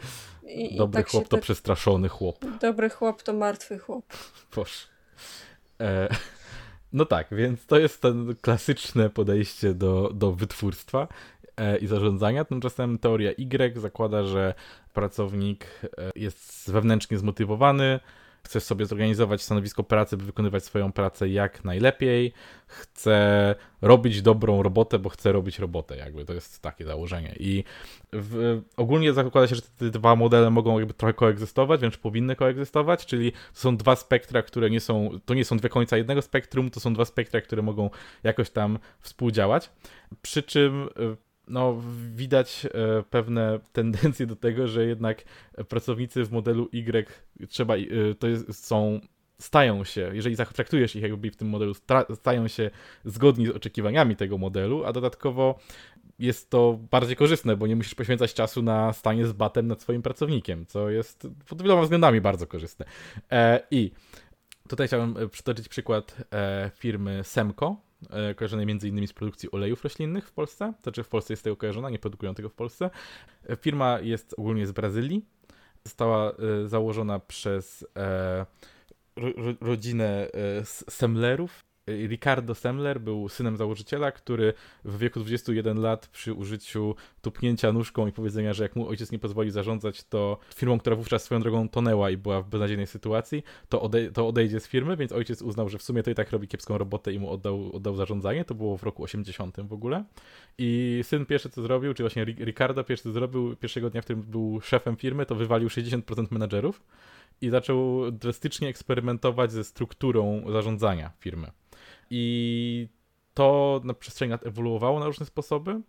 i, 0.47 0.77
Dobry 0.77 1.01
i 1.01 1.03
tak 1.03 1.11
chłop 1.11 1.23
to 1.23 1.29
tak... 1.29 1.41
przestraszony 1.41 2.09
chłop. 2.09 2.45
Dobry 2.61 2.89
chłop 2.89 3.23
to 3.23 3.33
martwy 3.33 3.79
chłop. 3.79 4.05
Boże. 4.55 4.87
E, 5.81 6.09
no 6.93 7.05
tak, 7.05 7.27
więc 7.31 7.65
to 7.65 7.79
jest 7.79 8.01
ten 8.01 8.35
klasyczne 8.41 9.09
podejście 9.09 9.73
do, 9.73 10.11
do 10.13 10.31
wytwórstwa 10.31 11.07
e, 11.57 11.77
i 11.77 11.87
zarządzania. 11.87 12.45
Tymczasem 12.45 12.99
teoria 12.99 13.31
Y 13.31 13.79
zakłada, 13.79 14.23
że 14.23 14.53
pracownik 14.93 15.65
e, 15.97 16.11
jest 16.15 16.71
wewnętrznie 16.71 17.17
zmotywowany, 17.17 17.99
chcesz 18.45 18.63
sobie 18.63 18.85
zorganizować 18.85 19.41
stanowisko 19.41 19.83
pracy, 19.83 20.17
by 20.17 20.25
wykonywać 20.25 20.63
swoją 20.63 20.91
pracę 20.91 21.29
jak 21.29 21.63
najlepiej, 21.63 22.33
chce 22.67 23.55
robić 23.81 24.21
dobrą 24.21 24.63
robotę, 24.63 24.99
bo 24.99 25.09
chce 25.09 25.31
robić 25.31 25.59
robotę, 25.59 25.97
jakby 25.97 26.25
to 26.25 26.33
jest 26.33 26.61
takie 26.61 26.85
założenie. 26.85 27.35
I 27.39 27.63
w, 28.13 28.61
ogólnie 28.77 29.13
zakłada 29.13 29.47
się, 29.47 29.55
że 29.55 29.61
te 29.61 29.89
dwa 29.89 30.15
modele 30.15 30.49
mogą 30.49 30.79
jakby 30.79 30.93
trochę 30.93 31.13
koegzystować, 31.13 31.79
wręcz 31.79 31.97
powinny 31.97 32.35
koegzystować, 32.35 33.05
czyli 33.05 33.31
to 33.31 33.59
są 33.59 33.77
dwa 33.77 33.95
spektra, 33.95 34.41
które 34.41 34.69
nie 34.69 34.79
są, 34.79 35.09
to 35.25 35.33
nie 35.33 35.45
są 35.45 35.57
dwie 35.57 35.69
końca 35.69 35.97
jednego 35.97 36.21
spektrum, 36.21 36.69
to 36.69 36.79
są 36.79 36.93
dwa 36.93 37.05
spektra, 37.05 37.41
które 37.41 37.61
mogą 37.61 37.89
jakoś 38.23 38.49
tam 38.49 38.79
współdziałać. 38.99 39.69
Przy 40.21 40.43
czym 40.43 40.89
no, 41.47 41.81
widać 42.15 42.65
e, 42.65 43.03
pewne 43.09 43.59
tendencje 43.73 44.25
do 44.25 44.35
tego, 44.35 44.67
że 44.67 44.85
jednak 44.85 45.23
pracownicy 45.67 46.25
w 46.25 46.31
modelu 46.31 46.69
Y 46.73 47.47
trzeba, 47.47 47.75
e, 47.75 47.79
to 48.19 48.27
jest, 48.27 48.65
są, 48.65 48.99
stają 49.39 49.83
się, 49.83 50.11
jeżeli 50.13 50.35
zatraktujesz 50.35 50.95
ich 50.95 51.03
jakby 51.03 51.31
w 51.31 51.35
tym 51.35 51.49
modelu, 51.49 51.73
stają 52.15 52.47
się 52.47 52.71
zgodni 53.05 53.45
z 53.45 53.49
oczekiwaniami 53.49 54.15
tego 54.15 54.37
modelu, 54.37 54.85
a 54.85 54.93
dodatkowo 54.93 55.59
jest 56.19 56.49
to 56.49 56.79
bardziej 56.91 57.15
korzystne, 57.15 57.55
bo 57.55 57.67
nie 57.67 57.75
musisz 57.75 57.95
poświęcać 57.95 58.33
czasu 58.33 58.61
na 58.61 58.93
stanie 58.93 59.27
z 59.27 59.33
batem 59.33 59.67
nad 59.67 59.81
swoim 59.81 60.01
pracownikiem, 60.01 60.65
co 60.65 60.89
jest 60.89 61.27
pod 61.47 61.61
wieloma 61.61 61.81
względami 61.81 62.21
bardzo 62.21 62.47
korzystne. 62.47 62.85
E, 63.31 63.67
I 63.71 63.91
tutaj 64.67 64.87
chciałem 64.87 65.15
przytoczyć 65.31 65.69
przykład 65.69 66.17
firmy 66.75 67.23
Semco, 67.23 67.77
kojarzonej 68.35 68.65
między 68.65 68.87
innymi 68.87 69.07
z 69.07 69.13
produkcji 69.13 69.51
olejów 69.51 69.83
roślinnych 69.83 70.27
w 70.27 70.31
Polsce. 70.31 70.73
Znaczy 70.83 71.03
w 71.03 71.07
Polsce 71.07 71.33
jest 71.33 71.43
tego 71.43 71.55
kojarzona, 71.55 71.89
nie 71.89 71.99
produkują 71.99 72.35
tego 72.35 72.49
w 72.49 72.53
Polsce. 72.53 72.89
E, 73.49 73.55
firma 73.55 73.99
jest 73.99 74.35
ogólnie 74.37 74.67
z 74.67 74.71
Brazylii. 74.71 75.25
Została 75.83 76.31
e, 76.31 76.67
założona 76.67 77.19
przez 77.19 77.85
rodzinę 79.61 80.27
Semlerów 80.89 81.63
Ricardo 81.87 82.55
Semler 82.55 83.01
był 83.01 83.29
synem 83.29 83.57
założyciela, 83.57 84.11
który 84.11 84.53
w 84.85 84.97
wieku 84.97 85.19
21 85.19 85.81
lat 85.81 86.07
przy 86.07 86.33
użyciu 86.33 86.95
tupnięcia 87.21 87.71
nóżką 87.71 88.07
i 88.07 88.11
powiedzenia, 88.11 88.53
że 88.53 88.63
jak 88.63 88.75
mu 88.75 88.87
ojciec 88.87 89.11
nie 89.11 89.19
pozwoli 89.19 89.51
zarządzać, 89.51 90.03
to 90.03 90.37
firmą, 90.55 90.79
która 90.79 90.95
wówczas 90.95 91.23
swoją 91.23 91.41
drogą 91.41 91.69
tonęła 91.69 92.09
i 92.09 92.17
była 92.17 92.41
w 92.41 92.49
beznadziejnej 92.49 92.87
sytuacji, 92.87 93.43
to, 93.69 93.89
to 94.13 94.27
odejdzie 94.27 94.59
z 94.59 94.67
firmy, 94.67 94.97
więc 94.97 95.11
ojciec 95.11 95.41
uznał, 95.41 95.69
że 95.69 95.77
w 95.77 95.83
sumie 95.83 96.03
to 96.03 96.11
i 96.11 96.15
tak 96.15 96.31
robi 96.31 96.47
kiepską 96.47 96.77
robotę 96.77 97.13
i 97.13 97.19
mu 97.19 97.29
oddał, 97.29 97.71
oddał 97.73 97.95
zarządzanie. 97.95 98.45
To 98.45 98.55
było 98.55 98.77
w 98.77 98.83
roku 98.83 99.03
80 99.03 99.57
w 99.61 99.73
ogóle. 99.73 100.03
I 100.57 100.99
syn 101.03 101.25
pierwszy 101.25 101.49
co 101.49 101.61
zrobił, 101.61 101.93
czy 101.93 102.03
właśnie 102.03 102.25
Ricardo 102.25 102.83
pierwszy 102.83 103.03
co 103.03 103.11
zrobił, 103.11 103.55
pierwszego 103.55 103.89
dnia, 103.89 104.01
w 104.01 104.03
którym 104.03 104.21
był 104.21 104.61
szefem 104.61 104.95
firmy, 104.95 105.25
to 105.25 105.35
wywalił 105.35 105.69
60% 105.69 106.27
menadżerów 106.31 106.83
i 107.41 107.49
zaczął 107.49 108.11
drastycznie 108.11 108.67
eksperymentować 108.67 109.51
ze 109.51 109.63
strukturą 109.63 110.43
zarządzania 110.51 111.11
firmy. 111.19 111.51
I 112.15 112.87
to 113.33 113.81
na 113.83 113.93
przestrzeni 113.93 114.31
lat 114.31 114.45
ewoluowało 114.45 114.99
na 114.99 115.05
różne 115.05 115.25
sposoby. 115.25 115.81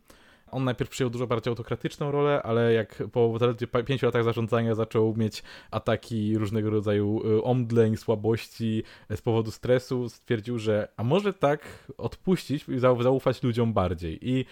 On 0.50 0.64
najpierw 0.64 0.90
przyjął 0.90 1.10
dużo 1.10 1.26
bardziej 1.26 1.50
autokratyczną 1.50 2.10
rolę, 2.10 2.42
ale 2.42 2.72
jak 2.72 3.02
po 3.12 3.38
zaledwie 3.38 3.66
pięciu 3.66 4.06
latach 4.06 4.24
zarządzania 4.24 4.74
zaczął 4.74 5.14
mieć 5.16 5.42
ataki 5.70 6.38
różnego 6.38 6.70
rodzaju 6.70 7.22
y, 7.38 7.42
omdleń, 7.42 7.96
słabości 7.96 8.82
z 9.10 9.22
powodu 9.22 9.50
stresu, 9.50 10.08
stwierdził, 10.08 10.58
że 10.58 10.88
a 10.96 11.04
może 11.04 11.32
tak 11.32 11.92
odpuścić 11.98 12.68
i 12.68 12.78
zaufać 12.78 13.42
ludziom 13.42 13.72
bardziej. 13.72 14.28
I 14.30 14.40
y, 14.40 14.44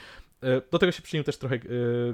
do 0.70 0.78
tego 0.78 0.92
się 0.92 1.02
przyczynił 1.02 1.24
też 1.24 1.38
trochę 1.38 1.56
y, 1.56 1.60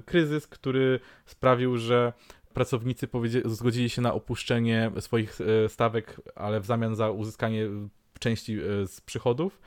kryzys, 0.05 0.47
który 0.47 1.01
sprawił, 1.27 1.77
że 1.77 2.13
pracownicy 2.55 3.09
zgodzili 3.45 3.91
się 3.91 4.03
na 4.03 4.15
opuszczenie 4.15 4.91
swoich 5.01 5.39
stawek, 5.69 6.21
ale 6.35 6.61
w 6.61 6.67
zamian 6.67 6.97
za 6.97 7.11
uzyskanie 7.11 7.69
części 8.19 8.59
e, 8.59 8.87
z 8.87 9.01
przychodów. 9.01 9.61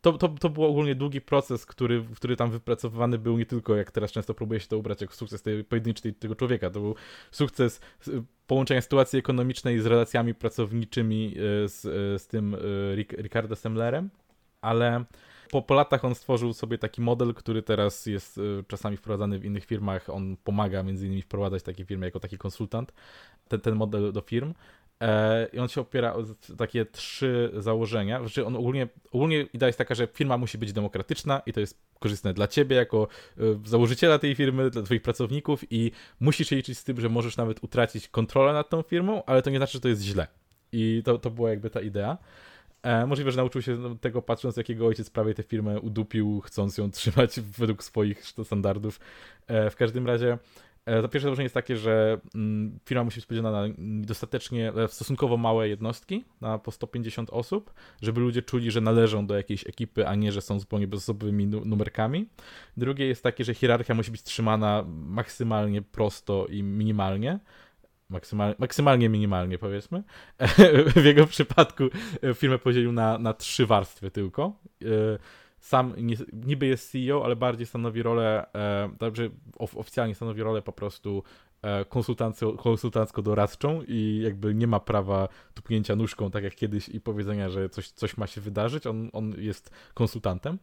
To, 0.00 0.12
to, 0.12 0.28
to 0.28 0.48
był 0.50 0.64
ogólnie 0.64 0.94
długi 0.94 1.20
proces, 1.20 1.66
który, 1.66 2.04
który 2.16 2.36
tam 2.36 2.50
wypracowywany 2.50 3.18
był 3.18 3.38
nie 3.38 3.46
tylko, 3.46 3.76
jak 3.76 3.90
teraz 3.90 4.12
często 4.12 4.34
próbuje 4.34 4.60
się 4.60 4.66
to 4.66 4.78
ubrać, 4.78 5.00
jak 5.00 5.14
sukces 5.14 5.42
tej 5.42 5.64
pojedynczej 5.64 6.14
tego 6.14 6.34
człowieka. 6.34 6.70
To 6.70 6.80
był 6.80 6.94
sukces 7.30 7.80
połączenia 8.46 8.80
sytuacji 8.80 9.18
ekonomicznej 9.18 9.80
z 9.80 9.86
relacjami 9.86 10.34
pracowniczymi 10.34 11.34
e, 11.36 11.68
z, 11.68 11.84
e, 11.84 12.18
z 12.18 12.26
tym 12.26 12.56
Ricardo 12.96 13.56
Semlerem, 13.56 14.10
ale 14.60 15.04
po, 15.50 15.62
po 15.62 15.74
latach 15.74 16.04
on 16.04 16.14
stworzył 16.14 16.52
sobie 16.52 16.78
taki 16.78 17.00
model, 17.00 17.34
który 17.34 17.62
teraz 17.62 18.06
jest 18.06 18.40
czasami 18.68 18.96
wprowadzany 18.96 19.38
w 19.38 19.44
innych 19.44 19.64
firmach. 19.64 20.10
On 20.10 20.36
pomaga 20.36 20.82
między 20.82 21.06
innymi 21.06 21.22
wprowadzać 21.22 21.62
takie 21.62 21.84
firmy 21.84 22.06
jako 22.06 22.20
taki 22.20 22.38
konsultant, 22.38 22.92
ten, 23.48 23.60
ten 23.60 23.74
model 23.74 24.12
do 24.12 24.20
firm. 24.20 24.54
E, 25.00 25.46
I 25.52 25.58
on 25.58 25.68
się 25.68 25.80
opiera 25.80 26.14
o 26.14 26.22
takie 26.58 26.86
trzy 26.86 27.50
założenia. 27.56 28.20
Znaczy 28.20 28.46
on 28.46 28.56
ogólnie, 28.56 28.88
ogólnie 29.12 29.40
idea 29.40 29.66
jest 29.66 29.78
taka, 29.78 29.94
że 29.94 30.06
firma 30.06 30.38
musi 30.38 30.58
być 30.58 30.72
demokratyczna 30.72 31.42
i 31.46 31.52
to 31.52 31.60
jest 31.60 31.78
korzystne 31.98 32.34
dla 32.34 32.46
ciebie 32.46 32.76
jako 32.76 33.08
e, 33.38 33.42
założyciela 33.64 34.18
tej 34.18 34.34
firmy, 34.34 34.70
dla 34.70 34.82
twoich 34.82 35.02
pracowników 35.02 35.64
i 35.70 35.90
musisz 36.20 36.48
się 36.48 36.56
liczyć 36.56 36.78
z 36.78 36.84
tym, 36.84 37.00
że 37.00 37.08
możesz 37.08 37.36
nawet 37.36 37.64
utracić 37.64 38.08
kontrolę 38.08 38.52
nad 38.52 38.68
tą 38.68 38.82
firmą, 38.82 39.24
ale 39.24 39.42
to 39.42 39.50
nie 39.50 39.56
znaczy, 39.56 39.72
że 39.72 39.80
to 39.80 39.88
jest 39.88 40.02
źle. 40.02 40.26
I 40.72 41.02
to, 41.04 41.18
to 41.18 41.30
była 41.30 41.50
jakby 41.50 41.70
ta 41.70 41.80
idea. 41.80 42.18
E, 42.82 43.06
możliwe, 43.06 43.30
że 43.30 43.36
nauczył 43.36 43.62
się 43.62 43.98
tego 43.98 44.22
patrząc, 44.22 44.56
jakiego 44.56 44.86
ojciec 44.86 45.10
prawie 45.10 45.34
tę 45.34 45.42
firmę 45.42 45.80
udupił, 45.80 46.40
chcąc 46.40 46.78
ją 46.78 46.90
trzymać 46.90 47.40
według 47.58 47.84
swoich 47.84 48.24
standardów. 48.44 49.00
E, 49.46 49.70
w 49.70 49.76
każdym 49.76 50.06
razie 50.06 50.38
to 50.84 51.08
pierwsze 51.08 51.20
założenie 51.20 51.44
jest 51.44 51.54
takie, 51.54 51.76
że 51.76 52.20
mm, 52.34 52.78
firma 52.84 53.04
musi 53.04 53.16
być 53.16 53.26
podzielona 53.26 53.68
na 53.68 53.74
dostatecznie, 53.78 54.72
e, 54.72 54.88
stosunkowo 54.88 55.36
małe 55.36 55.68
jednostki, 55.68 56.24
na 56.40 56.58
po 56.58 56.70
150 56.70 57.30
osób, 57.30 57.74
żeby 58.02 58.20
ludzie 58.20 58.42
czuli, 58.42 58.70
że 58.70 58.80
należą 58.80 59.26
do 59.26 59.36
jakiejś 59.36 59.66
ekipy, 59.66 60.08
a 60.08 60.14
nie, 60.14 60.32
że 60.32 60.40
są 60.40 60.60
zupełnie 60.60 60.86
bezosobowymi 60.86 61.46
numerkami. 61.46 62.28
Drugie 62.76 63.06
jest 63.06 63.22
takie, 63.22 63.44
że 63.44 63.54
hierarchia 63.54 63.94
musi 63.94 64.10
być 64.10 64.22
trzymana 64.22 64.84
maksymalnie 64.88 65.82
prosto 65.82 66.46
i 66.46 66.62
minimalnie. 66.62 67.38
Maksymal, 68.08 68.54
maksymalnie 68.58 69.08
minimalnie 69.08 69.58
powiedzmy. 69.58 70.02
w 70.96 71.04
jego 71.04 71.26
przypadku 71.26 71.84
e, 72.22 72.34
firmę 72.34 72.58
podzielił 72.58 72.92
na, 72.92 73.18
na 73.18 73.34
trzy 73.34 73.66
warstwy 73.66 74.10
tylko 74.10 74.52
sam 75.64 75.94
nie, 75.96 76.16
niby 76.32 76.66
jest 76.66 76.92
CEO, 76.92 77.24
ale 77.24 77.36
bardziej 77.36 77.66
stanowi 77.66 78.02
rolę, 78.02 78.46
e, 78.54 78.90
dobrze, 78.98 79.30
of, 79.58 79.76
oficjalnie 79.76 80.14
stanowi 80.14 80.42
rolę 80.42 80.62
po 80.62 80.72
prostu 80.72 81.22
e, 81.62 81.84
konsultancko-doradczą 82.56 83.84
i 83.88 84.20
jakby 84.24 84.54
nie 84.54 84.66
ma 84.66 84.80
prawa 84.80 85.28
tupnięcia 85.54 85.96
nóżką, 85.96 86.30
tak 86.30 86.44
jak 86.44 86.54
kiedyś 86.54 86.88
i 86.88 87.00
powiedzenia, 87.00 87.48
że 87.48 87.68
coś, 87.68 87.90
coś 87.90 88.16
ma 88.16 88.26
się 88.26 88.40
wydarzyć. 88.40 88.86
On, 88.86 89.10
on 89.12 89.34
jest 89.38 89.70
konsultantem. 89.94 90.58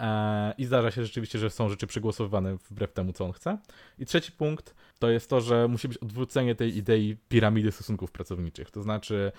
E, 0.00 0.54
I 0.58 0.64
zdarza 0.64 0.90
się 0.90 1.04
rzeczywiście, 1.04 1.38
że 1.38 1.50
są 1.50 1.68
rzeczy 1.68 1.86
przegłosowywane 1.86 2.56
wbrew 2.56 2.92
temu, 2.92 3.12
co 3.12 3.24
on 3.24 3.32
chce. 3.32 3.58
I 3.98 4.06
trzeci 4.06 4.32
punkt 4.32 4.74
to 4.98 5.10
jest 5.10 5.30
to, 5.30 5.40
że 5.40 5.68
musi 5.68 5.88
być 5.88 5.98
odwrócenie 5.98 6.54
tej 6.54 6.76
idei 6.76 7.16
piramidy 7.28 7.72
stosunków 7.72 8.10
pracowniczych. 8.10 8.70
To 8.70 8.82
znaczy, 8.82 9.32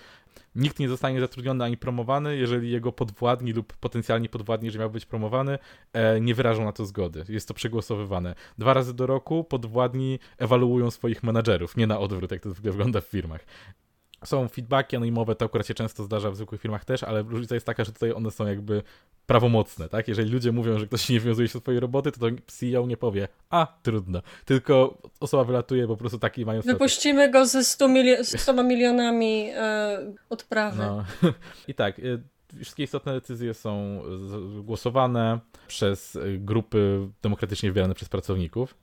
nikt 0.54 0.78
nie 0.78 0.88
zostanie 0.88 1.20
zatrudniony 1.20 1.64
ani 1.64 1.76
promowany, 1.76 2.36
jeżeli 2.36 2.70
jego 2.70 2.92
podwładni 2.92 3.52
lub 3.52 3.76
potencjalni 3.76 4.28
podwładni, 4.28 4.70
że 4.70 4.78
miał 4.78 4.90
być 4.90 5.06
promowany, 5.06 5.58
e, 5.92 6.20
nie 6.20 6.34
wyrażą 6.34 6.64
na 6.64 6.72
to 6.72 6.84
zgody. 6.84 7.24
Jest 7.28 7.48
to 7.48 7.54
przegłosowywane. 7.54 8.34
Dwa 8.58 8.74
razy 8.74 8.94
do 8.94 9.06
roku 9.06 9.44
podwładni 9.44 10.18
ewaluują 10.38 10.90
swoich 10.90 11.22
menadżerów, 11.22 11.76
nie 11.76 11.86
na 11.86 11.98
odwrót, 11.98 12.30
jak 12.30 12.42
to 12.42 12.50
wygląda 12.50 13.00
w 13.00 13.04
firmach. 13.04 13.44
Są 14.24 14.48
feedbacki 14.48 14.96
anonimowe, 14.96 15.34
to 15.34 15.44
akurat 15.44 15.66
się 15.66 15.74
często 15.74 16.04
zdarza 16.04 16.30
w 16.30 16.36
zwykłych 16.36 16.60
firmach 16.60 16.84
też, 16.84 17.02
ale 17.02 17.22
różnica 17.22 17.54
jest 17.54 17.66
taka, 17.66 17.84
że 17.84 17.92
tutaj 17.92 18.12
one 18.12 18.30
są 18.30 18.46
jakby 18.46 18.82
prawomocne, 19.26 19.88
tak? 19.88 20.08
Jeżeli 20.08 20.30
ludzie 20.30 20.52
mówią, 20.52 20.78
że 20.78 20.86
ktoś 20.86 21.08
nie 21.08 21.20
wiązuje 21.20 21.48
się 21.48 21.54
do 21.54 21.60
swojej 21.60 21.80
roboty, 21.80 22.12
to, 22.12 22.18
to 22.20 22.26
CEO 22.46 22.86
nie 22.86 22.96
powie, 22.96 23.28
a 23.50 23.66
trudno, 23.82 24.22
tylko 24.44 24.98
osoba 25.20 25.44
wylatuje 25.44 25.86
po 25.86 25.96
prostu 25.96 26.18
taki 26.18 26.44
mają 26.46 26.62
Wypuścimy 26.62 27.30
go 27.30 27.46
ze 27.46 27.64
100, 27.64 27.88
milio 27.88 28.24
100 28.24 28.62
milionami 28.62 29.50
e, 29.54 29.98
odprawy. 30.30 30.78
No. 30.78 31.04
I 31.68 31.74
tak, 31.74 31.98
e, 31.98 32.02
wszystkie 32.56 32.82
istotne 32.82 33.12
decyzje 33.12 33.54
są 33.54 34.02
głosowane 34.62 35.38
przez 35.68 36.18
grupy 36.38 37.08
demokratycznie 37.22 37.70
wybierane 37.70 37.94
przez 37.94 38.08
pracowników. 38.08 38.74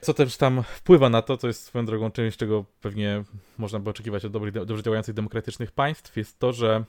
Co 0.00 0.14
też 0.14 0.36
tam 0.36 0.62
wpływa 0.62 1.08
na 1.08 1.22
to, 1.22 1.36
co 1.36 1.46
jest 1.46 1.64
swoją 1.64 1.86
drogą 1.86 2.10
czymś, 2.10 2.36
czego 2.36 2.64
pewnie 2.80 3.24
można 3.58 3.78
by 3.78 3.90
oczekiwać 3.90 4.24
od 4.24 4.32
dobrych, 4.32 4.52
dobrze 4.52 4.82
działających 4.82 5.14
demokratycznych 5.14 5.72
państw, 5.72 6.16
jest 6.16 6.38
to, 6.38 6.52
że 6.52 6.84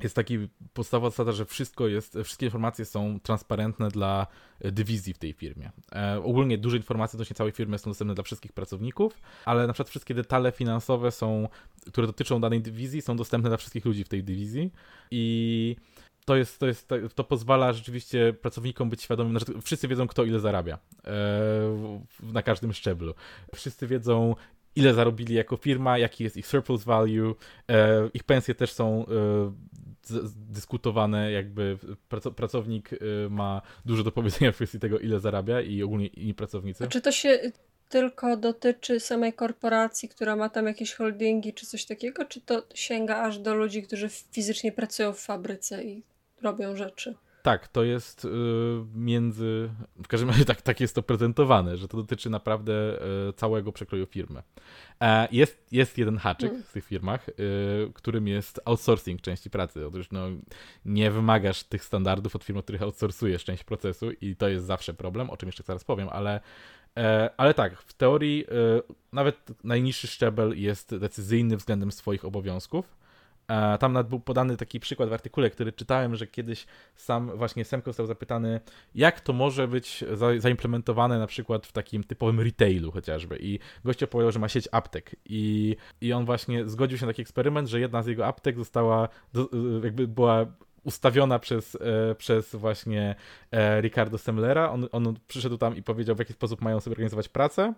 jest 0.00 0.14
taki 0.16 0.48
podstawowa 0.74 1.10
zasada, 1.10 1.32
że 1.32 1.44
wszystko 1.44 1.88
jest, 1.88 2.18
wszystkie 2.24 2.46
informacje 2.46 2.84
są 2.84 3.20
transparentne 3.22 3.88
dla 3.88 4.26
dywizji 4.60 5.14
w 5.14 5.18
tej 5.18 5.32
firmie. 5.32 5.70
E, 5.92 6.22
ogólnie 6.24 6.58
duże 6.58 6.76
informacje 6.76 7.16
odnośnie 7.16 7.36
całej 7.36 7.52
firmy 7.52 7.78
są 7.78 7.90
dostępne 7.90 8.14
dla 8.14 8.24
wszystkich 8.24 8.52
pracowników, 8.52 9.20
ale 9.44 9.66
na 9.66 9.72
przykład 9.72 9.88
wszystkie 9.88 10.14
detale 10.14 10.52
finansowe 10.52 11.10
są, 11.10 11.48
które 11.86 12.06
dotyczą 12.06 12.40
danej 12.40 12.60
dywizji, 12.60 13.02
są 13.02 13.16
dostępne 13.16 13.50
dla 13.50 13.56
wszystkich 13.56 13.84
ludzi 13.84 14.04
w 14.04 14.08
tej 14.08 14.24
dywizji 14.24 14.70
i 15.10 15.76
to 16.24 16.36
jest, 16.36 16.58
to 16.58 16.66
jest, 16.66 16.88
to 17.14 17.24
pozwala 17.24 17.72
rzeczywiście 17.72 18.32
pracownikom 18.32 18.90
być 18.90 19.02
świadomym, 19.02 19.38
że 19.38 19.44
wszyscy 19.62 19.88
wiedzą, 19.88 20.06
kto 20.06 20.24
ile 20.24 20.40
zarabia 20.40 20.78
e, 21.04 21.10
na 22.22 22.42
każdym 22.42 22.72
szczeblu. 22.72 23.14
Wszyscy 23.54 23.86
wiedzą, 23.86 24.34
ile 24.76 24.94
zarobili 24.94 25.34
jako 25.34 25.56
firma, 25.56 25.98
jaki 25.98 26.24
jest 26.24 26.36
ich 26.36 26.46
surplus 26.46 26.84
value, 26.84 27.34
e, 27.68 28.08
ich 28.14 28.24
pensje 28.24 28.54
też 28.54 28.72
są 28.72 29.04
dyskutowane, 30.50 31.32
jakby 31.32 31.78
pracownik 32.36 32.90
ma 33.30 33.62
dużo 33.84 34.04
do 34.04 34.12
powiedzenia 34.12 34.52
w 34.52 34.54
kwestii 34.54 34.78
tego, 34.78 34.98
ile 34.98 35.20
zarabia 35.20 35.60
i 35.60 35.82
ogólnie 35.82 36.06
inni 36.06 36.34
pracownicy. 36.34 36.84
A 36.84 36.86
czy 36.86 37.00
to 37.00 37.12
się 37.12 37.52
tylko 37.88 38.36
dotyczy 38.36 39.00
samej 39.00 39.32
korporacji, 39.32 40.08
która 40.08 40.36
ma 40.36 40.48
tam 40.48 40.66
jakieś 40.66 40.94
holdingi 40.94 41.52
czy 41.52 41.66
coś 41.66 41.84
takiego, 41.84 42.24
czy 42.24 42.40
to 42.40 42.62
sięga 42.74 43.16
aż 43.16 43.38
do 43.38 43.54
ludzi, 43.54 43.82
którzy 43.82 44.08
fizycznie 44.08 44.72
pracują 44.72 45.12
w 45.12 45.20
fabryce 45.20 45.84
i 45.84 46.02
robią 46.42 46.76
rzeczy. 46.76 47.14
Tak, 47.42 47.68
to 47.68 47.84
jest 47.84 48.24
y, 48.24 48.28
między. 48.94 49.70
W 50.04 50.08
każdym 50.08 50.30
razie 50.30 50.44
tak, 50.44 50.62
tak 50.62 50.80
jest 50.80 50.94
to 50.94 51.02
prezentowane, 51.02 51.76
że 51.76 51.88
to 51.88 51.96
dotyczy 51.96 52.30
naprawdę 52.30 52.72
y, 53.28 53.32
całego 53.32 53.72
przekroju 53.72 54.06
firmy. 54.06 54.42
E, 55.00 55.28
jest, 55.32 55.66
jest 55.72 55.98
jeden 55.98 56.16
haczyk 56.16 56.50
mm. 56.50 56.62
w 56.62 56.72
tych 56.72 56.86
firmach, 56.86 57.28
y, 57.28 57.32
którym 57.94 58.28
jest 58.28 58.60
outsourcing 58.64 59.20
części 59.20 59.50
pracy. 59.50 59.86
Otóż 59.86 60.10
no, 60.10 60.28
nie 60.84 61.10
wymagasz 61.10 61.64
tych 61.64 61.84
standardów 61.84 62.36
od 62.36 62.44
firm, 62.44 62.58
od 62.58 62.64
których 62.64 62.82
outsourcujesz 62.82 63.44
część 63.44 63.64
procesu, 63.64 64.10
i 64.10 64.36
to 64.36 64.48
jest 64.48 64.66
zawsze 64.66 64.94
problem, 64.94 65.30
o 65.30 65.36
czym 65.36 65.48
jeszcze 65.48 65.62
zaraz 65.62 65.84
powiem, 65.84 66.08
ale. 66.08 66.40
E, 66.96 67.30
ale 67.36 67.54
tak, 67.54 67.82
w 67.82 67.92
teorii 67.92 68.46
nawet 69.12 69.64
najniższy 69.64 70.06
szczebel 70.06 70.60
jest 70.60 70.96
decyzyjny 70.96 71.56
względem 71.56 71.92
swoich 71.92 72.24
obowiązków. 72.24 73.01
Tam 73.80 73.92
nawet 73.92 74.08
był 74.08 74.20
podany 74.20 74.56
taki 74.56 74.80
przykład 74.80 75.08
w 75.08 75.12
artykule, 75.12 75.50
który 75.50 75.72
czytałem, 75.72 76.16
że 76.16 76.26
kiedyś 76.26 76.66
sam 76.96 77.36
właśnie 77.36 77.64
Semko 77.64 77.90
został 77.90 78.06
zapytany, 78.06 78.60
jak 78.94 79.20
to 79.20 79.32
może 79.32 79.68
być 79.68 80.04
za, 80.12 80.26
zaimplementowane 80.38 81.18
na 81.18 81.26
przykład 81.26 81.66
w 81.66 81.72
takim 81.72 82.04
typowym 82.04 82.40
retailu 82.40 82.92
chociażby. 82.92 83.38
I 83.40 83.58
gość 83.84 84.02
opowiadał, 84.02 84.32
że 84.32 84.38
ma 84.38 84.48
sieć 84.48 84.68
aptek. 84.72 85.16
I, 85.24 85.76
I 86.00 86.12
on 86.12 86.24
właśnie 86.24 86.68
zgodził 86.68 86.98
się 86.98 87.06
na 87.06 87.12
taki 87.12 87.22
eksperyment, 87.22 87.68
że 87.68 87.80
jedna 87.80 88.02
z 88.02 88.06
jego 88.06 88.26
aptek 88.26 88.58
została, 88.58 89.08
jakby 89.82 90.08
była 90.08 90.46
ustawiona 90.84 91.38
przez, 91.38 91.74
e, 91.80 92.14
przez 92.14 92.54
właśnie 92.54 93.14
e, 93.50 93.80
Ricardo 93.80 94.18
Semlera. 94.18 94.70
On, 94.70 94.88
on 94.92 95.14
przyszedł 95.28 95.58
tam 95.58 95.76
i 95.76 95.82
powiedział, 95.82 96.16
w 96.16 96.18
jaki 96.18 96.32
sposób 96.32 96.60
mają 96.60 96.80
sobie 96.80 96.94
organizować 96.94 97.28
pracę 97.28 97.74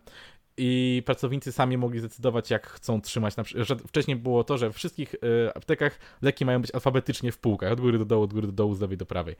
i 0.57 1.03
pracownicy 1.07 1.53
sami 1.53 1.79
mogli 1.79 2.01
zdecydować, 2.01 2.51
jak 2.51 2.67
chcą 2.67 3.01
trzymać. 3.01 3.37
Na 3.37 3.45
że 3.55 3.77
wcześniej 3.77 4.17
było 4.17 4.45
to, 4.45 4.59
że 4.59 4.71
w 4.71 4.75
wszystkich 4.75 5.15
y, 5.15 5.19
aptekach 5.55 5.99
leki 6.23 6.45
mają 6.45 6.61
być 6.61 6.75
alfabetycznie 6.75 7.33
w 7.33 7.39
półkach, 7.39 7.73
od 7.73 7.81
góry 7.81 7.99
do 7.99 8.05
dołu, 8.05 8.23
od 8.23 8.35
góry 8.35 8.47
do 8.47 8.53
dołu, 8.53 8.75
z 8.75 8.81
lewej 8.81 8.97
do 8.97 9.07
prawej. 9.07 9.37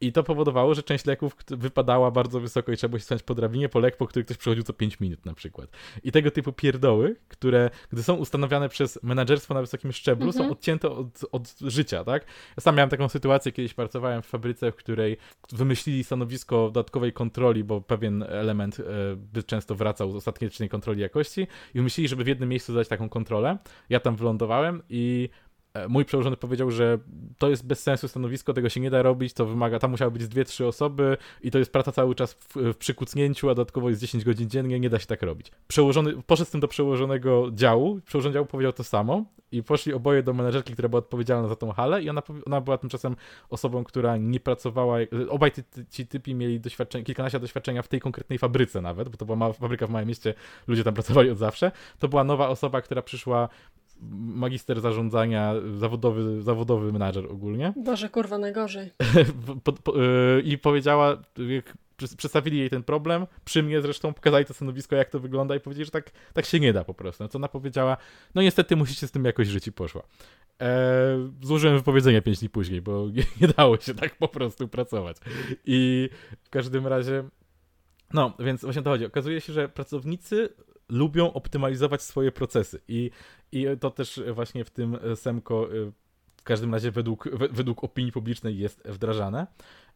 I 0.00 0.12
to 0.12 0.22
powodowało, 0.22 0.74
że 0.74 0.82
część 0.82 1.04
leków 1.04 1.36
wypadała 1.46 2.10
bardzo 2.10 2.40
wysoko 2.40 2.72
i 2.72 2.76
trzeba 2.76 2.88
było 2.88 2.98
się 2.98 3.04
stać 3.04 3.22
po 3.22 3.34
drabinie, 3.34 3.68
po 3.68 3.78
lek, 3.78 3.96
po 3.96 4.06
który 4.06 4.24
ktoś 4.24 4.36
przychodził 4.36 4.64
co 4.64 4.72
5 4.72 5.00
minut 5.00 5.26
na 5.26 5.34
przykład. 5.34 5.70
I 6.02 6.12
tego 6.12 6.30
typu 6.30 6.52
pierdoły, 6.52 7.16
które, 7.28 7.70
gdy 7.92 8.02
są 8.02 8.14
ustanawiane 8.14 8.68
przez 8.68 8.98
menadżerstwo 9.02 9.54
na 9.54 9.60
wysokim 9.60 9.92
szczeblu, 9.92 10.32
są 10.32 10.38
mhm. 10.38 10.52
odcięte 10.52 10.90
od, 10.90 11.24
od 11.32 11.54
życia, 11.60 12.04
tak? 12.04 12.24
Ja 12.56 12.60
sam 12.60 12.76
miałem 12.76 12.90
taką 12.90 13.08
sytuację, 13.08 13.52
kiedyś 13.52 13.74
pracowałem 13.74 14.22
w 14.22 14.26
fabryce, 14.26 14.72
w 14.72 14.76
której 14.76 15.16
wymyślili 15.52 16.04
stanowisko 16.04 16.56
dodatkowej 16.56 17.12
kontroli, 17.12 17.64
bo 17.64 17.80
pewien 17.80 18.22
element 18.22 18.80
y, 18.80 18.84
by 19.16 19.42
często 19.42 19.74
wracał 19.74 20.12
z 20.12 20.16
ostatniej 20.16 20.50
kontroli 20.70 21.00
jakości 21.00 21.46
i 21.74 21.80
myśleli, 21.80 22.08
żeby 22.08 22.24
w 22.24 22.26
jednym 22.26 22.48
miejscu 22.48 22.72
zadać 22.72 22.88
taką 22.88 23.08
kontrolę. 23.08 23.58
Ja 23.88 24.00
tam 24.00 24.16
wylądowałem 24.16 24.82
i 24.90 25.28
mój 25.88 26.04
przełożony 26.04 26.36
powiedział, 26.36 26.70
że 26.70 26.98
to 27.38 27.50
jest 27.50 27.66
bez 27.66 27.82
sensu 27.82 28.08
stanowisko, 28.08 28.52
tego 28.52 28.68
się 28.68 28.80
nie 28.80 28.90
da 28.90 29.02
robić, 29.02 29.32
to 29.32 29.46
wymaga, 29.46 29.78
tam 29.78 29.90
musiały 29.90 30.10
być 30.10 30.22
z 30.22 30.28
dwie, 30.28 30.44
trzy 30.44 30.66
osoby 30.66 31.16
i 31.42 31.50
to 31.50 31.58
jest 31.58 31.72
praca 31.72 31.92
cały 31.92 32.14
czas 32.14 32.34
w, 32.34 32.56
w 32.56 32.76
przykucnięciu, 32.76 33.50
a 33.50 33.54
dodatkowo 33.54 33.88
jest 33.88 34.00
10 34.00 34.24
godzin 34.24 34.50
dziennie, 34.50 34.80
nie 34.80 34.90
da 34.90 34.98
się 34.98 35.06
tak 35.06 35.22
robić. 35.22 35.50
Przełożony, 35.68 36.22
poszedł 36.26 36.48
z 36.48 36.50
tym 36.50 36.60
do 36.60 36.68
przełożonego 36.68 37.50
działu, 37.52 38.00
przełożony 38.06 38.34
działu 38.34 38.46
powiedział 38.46 38.72
to 38.72 38.84
samo 38.84 39.24
i 39.52 39.62
poszli 39.62 39.92
oboje 39.92 40.22
do 40.22 40.34
menedżerki, 40.34 40.72
która 40.72 40.88
była 40.88 40.98
odpowiedzialna 40.98 41.48
za 41.48 41.56
tą 41.56 41.72
halę 41.72 42.02
i 42.02 42.10
ona, 42.10 42.22
ona 42.46 42.60
była 42.60 42.78
tymczasem 42.78 43.16
osobą, 43.50 43.84
która 43.84 44.16
nie 44.16 44.40
pracowała, 44.40 44.98
obaj 45.28 45.52
ty, 45.52 45.64
ci 45.90 46.06
typi 46.06 46.34
mieli 46.34 46.60
doświadczenie, 46.60 47.04
kilkanaście 47.04 47.40
doświadczenia 47.40 47.82
w 47.82 47.88
tej 47.88 48.00
konkretnej 48.00 48.38
fabryce 48.38 48.80
nawet, 48.80 49.08
bo 49.08 49.16
to 49.16 49.24
była 49.26 49.52
fabryka 49.52 49.86
w 49.86 49.90
małym 49.90 50.08
mieście, 50.08 50.34
ludzie 50.66 50.84
tam 50.84 50.94
pracowali 50.94 51.30
od 51.30 51.38
zawsze, 51.38 51.72
to 51.98 52.08
była 52.08 52.24
nowa 52.24 52.48
osoba, 52.48 52.80
która 52.82 53.02
przyszła 53.02 53.48
magister 54.00 54.80
zarządzania, 54.80 55.54
zawodowy, 55.78 56.42
zawodowy 56.42 56.92
menadżer 56.92 57.26
ogólnie. 57.26 57.72
Boże, 57.84 58.08
kurwa, 58.08 58.38
najgorzej. 58.38 58.90
yy, 59.94 60.42
I 60.44 60.58
powiedziała, 60.58 61.22
jak 61.48 61.74
przedstawili 62.16 62.58
jej 62.58 62.70
ten 62.70 62.82
problem, 62.82 63.26
przy 63.44 63.62
mnie 63.62 63.80
zresztą 63.80 64.14
pokazali 64.14 64.44
to 64.44 64.54
stanowisko, 64.54 64.96
jak 64.96 65.10
to 65.10 65.20
wygląda 65.20 65.56
i 65.56 65.60
powiedzieli, 65.60 65.84
że 65.84 65.90
tak, 65.90 66.10
tak 66.32 66.44
się 66.44 66.60
nie 66.60 66.72
da 66.72 66.84
po 66.84 66.94
prostu. 66.94 67.24
No, 67.24 67.28
co 67.28 67.38
ona 67.38 67.48
powiedziała, 67.48 67.96
no 68.34 68.42
niestety 68.42 68.76
musicie 68.76 69.06
z 69.06 69.10
tym 69.10 69.24
jakoś 69.24 69.48
żyć 69.48 69.66
i 69.66 69.72
poszła. 69.72 70.02
Eee, 70.60 71.32
złożyłem 71.42 71.76
wypowiedzenie 71.76 72.22
pięć 72.22 72.38
dni 72.38 72.48
później, 72.48 72.82
bo 72.82 73.06
nie, 73.16 73.24
nie 73.40 73.48
dało 73.48 73.76
się 73.76 73.94
tak 73.94 74.16
po 74.16 74.28
prostu 74.28 74.68
pracować. 74.68 75.16
I 75.64 76.10
w 76.44 76.50
każdym 76.50 76.86
razie 76.86 77.24
no, 78.14 78.32
więc 78.38 78.60
właśnie 78.60 78.82
to 78.82 78.90
chodzi. 78.90 79.04
Okazuje 79.04 79.40
się, 79.40 79.52
że 79.52 79.68
pracownicy 79.68 80.48
lubią 80.88 81.32
optymalizować 81.32 82.02
swoje 82.02 82.32
procesy 82.32 82.80
i, 82.88 83.10
i 83.52 83.66
to 83.80 83.90
też 83.90 84.20
właśnie 84.34 84.64
w 84.64 84.70
tym 84.70 84.98
Semko 85.14 85.68
w 86.36 86.46
każdym 86.46 86.74
razie 86.74 86.90
według, 86.90 87.28
według 87.50 87.84
opinii 87.84 88.12
publicznej 88.12 88.58
jest 88.58 88.82
wdrażane. 88.88 89.46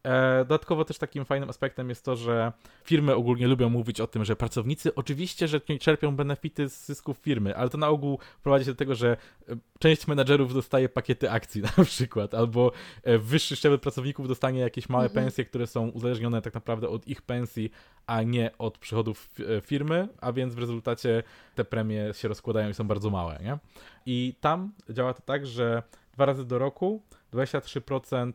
E, 0.02 0.38
dodatkowo 0.38 0.84
też 0.84 0.98
takim 0.98 1.24
fajnym 1.24 1.50
aspektem 1.50 1.88
jest 1.88 2.04
to, 2.04 2.16
że 2.16 2.52
firmy 2.84 3.14
ogólnie 3.14 3.48
lubią 3.48 3.68
mówić 3.68 4.00
o 4.00 4.06
tym, 4.06 4.24
że 4.24 4.36
pracownicy 4.36 4.94
oczywiście, 4.94 5.48
że 5.48 5.60
czerpią 5.60 6.16
benefity 6.16 6.68
z 6.68 6.86
zysków 6.86 7.18
firmy, 7.18 7.56
ale 7.56 7.70
to 7.70 7.78
na 7.78 7.88
ogół 7.88 8.18
prowadzi 8.42 8.64
się 8.64 8.70
do 8.70 8.76
tego, 8.76 8.94
że 8.94 9.16
e, 9.48 9.56
część 9.78 10.06
menadżerów 10.06 10.54
dostaje 10.54 10.88
pakiety 10.88 11.30
akcji 11.30 11.62
na 11.78 11.84
przykład, 11.84 12.34
albo 12.34 12.72
e, 13.02 13.18
wyższy 13.18 13.56
szczebel 13.56 13.78
pracowników 13.78 14.28
dostanie 14.28 14.60
jakieś 14.60 14.88
małe 14.88 15.04
mhm. 15.04 15.24
pensje, 15.24 15.44
które 15.44 15.66
są 15.66 15.88
uzależnione 15.88 16.42
tak 16.42 16.54
naprawdę 16.54 16.88
od 16.88 17.08
ich 17.08 17.22
pensji, 17.22 17.70
a 18.06 18.22
nie 18.22 18.50
od 18.58 18.78
przychodów 18.78 19.30
firmy, 19.62 20.08
a 20.20 20.32
więc 20.32 20.54
w 20.54 20.58
rezultacie 20.58 21.22
te 21.54 21.64
premie 21.64 22.14
się 22.14 22.28
rozkładają 22.28 22.68
i 22.68 22.74
są 22.74 22.88
bardzo 22.88 23.10
małe, 23.10 23.38
nie? 23.42 23.58
I 24.06 24.34
tam 24.40 24.72
działa 24.90 25.14
to 25.14 25.22
tak, 25.22 25.46
że 25.46 25.82
dwa 26.12 26.26
razy 26.26 26.44
do 26.44 26.58
roku 26.58 27.02
23% 27.32 28.32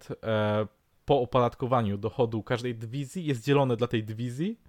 po 1.05 1.21
opodatkowaniu 1.21 1.97
dochodu 1.97 2.43
każdej 2.43 2.75
dywizji 2.75 3.25
jest 3.25 3.43
dzielone 3.43 3.77
dla 3.77 3.87
tej 3.87 4.03
dywizji 4.03 4.59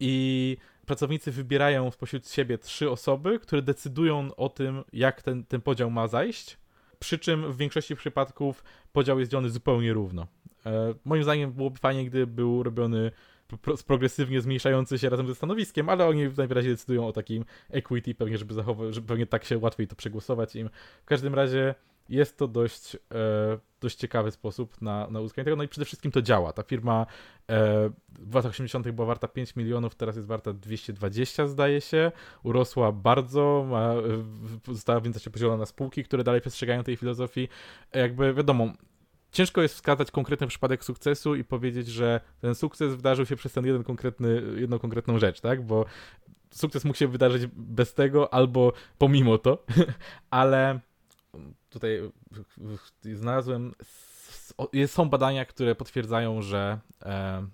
i 0.00 0.56
pracownicy 0.86 1.32
wybierają 1.32 1.90
spośród 1.90 2.28
siebie 2.28 2.58
trzy 2.58 2.90
osoby, 2.90 3.38
które 3.38 3.62
decydują 3.62 4.34
o 4.36 4.48
tym, 4.48 4.84
jak 4.92 5.22
ten, 5.22 5.44
ten 5.44 5.60
podział 5.60 5.90
ma 5.90 6.08
zajść, 6.08 6.58
przy 6.98 7.18
czym 7.18 7.52
w 7.52 7.56
większości 7.56 7.96
przypadków 7.96 8.64
podział 8.92 9.18
jest 9.18 9.30
dzielony 9.30 9.50
zupełnie 9.50 9.92
równo. 9.92 10.26
E, 10.66 10.94
moim 11.04 11.22
zdaniem 11.22 11.52
byłoby 11.52 11.78
fajnie, 11.78 12.04
gdyby 12.04 12.26
był 12.26 12.62
robiony 12.62 13.10
progresywnie 13.86 14.40
zmniejszający 14.40 14.98
się 14.98 15.08
razem 15.08 15.26
ze 15.26 15.34
stanowiskiem, 15.34 15.88
ale 15.88 16.06
oni 16.06 16.28
najwyraźniej 16.36 16.74
decydują 16.74 17.06
o 17.06 17.12
takim 17.12 17.44
equity, 17.70 18.14
pewnie, 18.14 18.38
żeby 18.38 18.54
zachować, 18.54 18.94
żeby 18.94 19.06
pewnie 19.06 19.26
tak 19.26 19.44
się 19.44 19.58
łatwiej 19.58 19.88
to 19.88 19.96
przegłosować 19.96 20.56
im. 20.56 20.70
W 21.02 21.04
każdym 21.04 21.34
razie 21.34 21.74
jest 22.12 22.38
to 22.38 22.48
dość, 22.48 22.96
e, 22.96 22.98
dość 23.80 23.96
ciekawy 23.96 24.30
sposób 24.30 24.82
na, 24.82 25.06
na 25.10 25.20
uzyskanie 25.20 25.44
tego. 25.44 25.56
No 25.56 25.62
i 25.62 25.68
przede 25.68 25.84
wszystkim 25.84 26.12
to 26.12 26.22
działa. 26.22 26.52
Ta 26.52 26.62
firma 26.62 27.06
e, 27.50 27.90
w 28.18 28.34
latach 28.34 28.50
80. 28.50 28.90
była 28.90 29.06
warta 29.06 29.28
5 29.28 29.56
milionów, 29.56 29.94
teraz 29.94 30.16
jest 30.16 30.28
warta 30.28 30.52
220, 30.52 31.46
zdaje 31.46 31.80
się. 31.80 32.12
Urosła 32.42 32.92
bardzo, 32.92 33.66
ma, 33.68 33.94
została 34.74 35.00
więc 35.00 35.28
podzielona 35.28 35.58
na 35.58 35.66
spółki, 35.66 36.04
które 36.04 36.24
dalej 36.24 36.40
przestrzegają 36.40 36.84
tej 36.84 36.96
filozofii. 36.96 37.48
E, 37.92 38.00
jakby 38.00 38.34
wiadomo, 38.34 38.72
ciężko 39.32 39.62
jest 39.62 39.74
wskazać 39.74 40.10
konkretny 40.10 40.46
przypadek 40.46 40.84
sukcesu 40.84 41.34
i 41.34 41.44
powiedzieć, 41.44 41.86
że 41.86 42.20
ten 42.40 42.54
sukces 42.54 42.94
wydarzył 42.94 43.26
się 43.26 43.36
przez 43.36 43.52
ten 43.52 43.66
jeden 43.66 43.84
konkretny, 43.84 44.42
jedną 44.56 44.78
konkretną 44.78 45.18
rzecz, 45.18 45.40
tak? 45.40 45.66
Bo 45.66 45.84
sukces 46.50 46.84
mógł 46.84 46.98
się 46.98 47.08
wydarzyć 47.08 47.46
bez 47.56 47.94
tego 47.94 48.34
albo 48.34 48.72
pomimo 48.98 49.38
to, 49.38 49.64
ale 50.30 50.80
tutaj 51.70 52.12
znalazłem 53.14 53.74
są 54.86 55.10
badania, 55.10 55.44
które 55.44 55.74
potwierdzają, 55.74 56.42
że 56.42 56.78
e, 57.02 57.46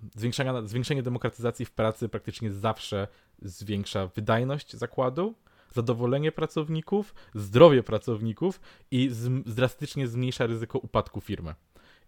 zwiększenie 0.65 1.03
demokratyzacji 1.03 1.65
w 1.65 1.71
pracy 1.71 2.09
praktycznie 2.09 2.51
zawsze 2.51 3.07
zwiększa 3.41 4.07
wydajność 4.07 4.73
zakładu, 4.73 5.35
zadowolenie 5.73 6.31
pracowników, 6.31 7.15
zdrowie 7.33 7.83
pracowników 7.83 8.59
i 8.91 9.09
z, 9.09 9.53
drastycznie 9.53 10.07
zmniejsza 10.07 10.45
ryzyko 10.45 10.79
upadku 10.79 11.21
firmy. 11.21 11.55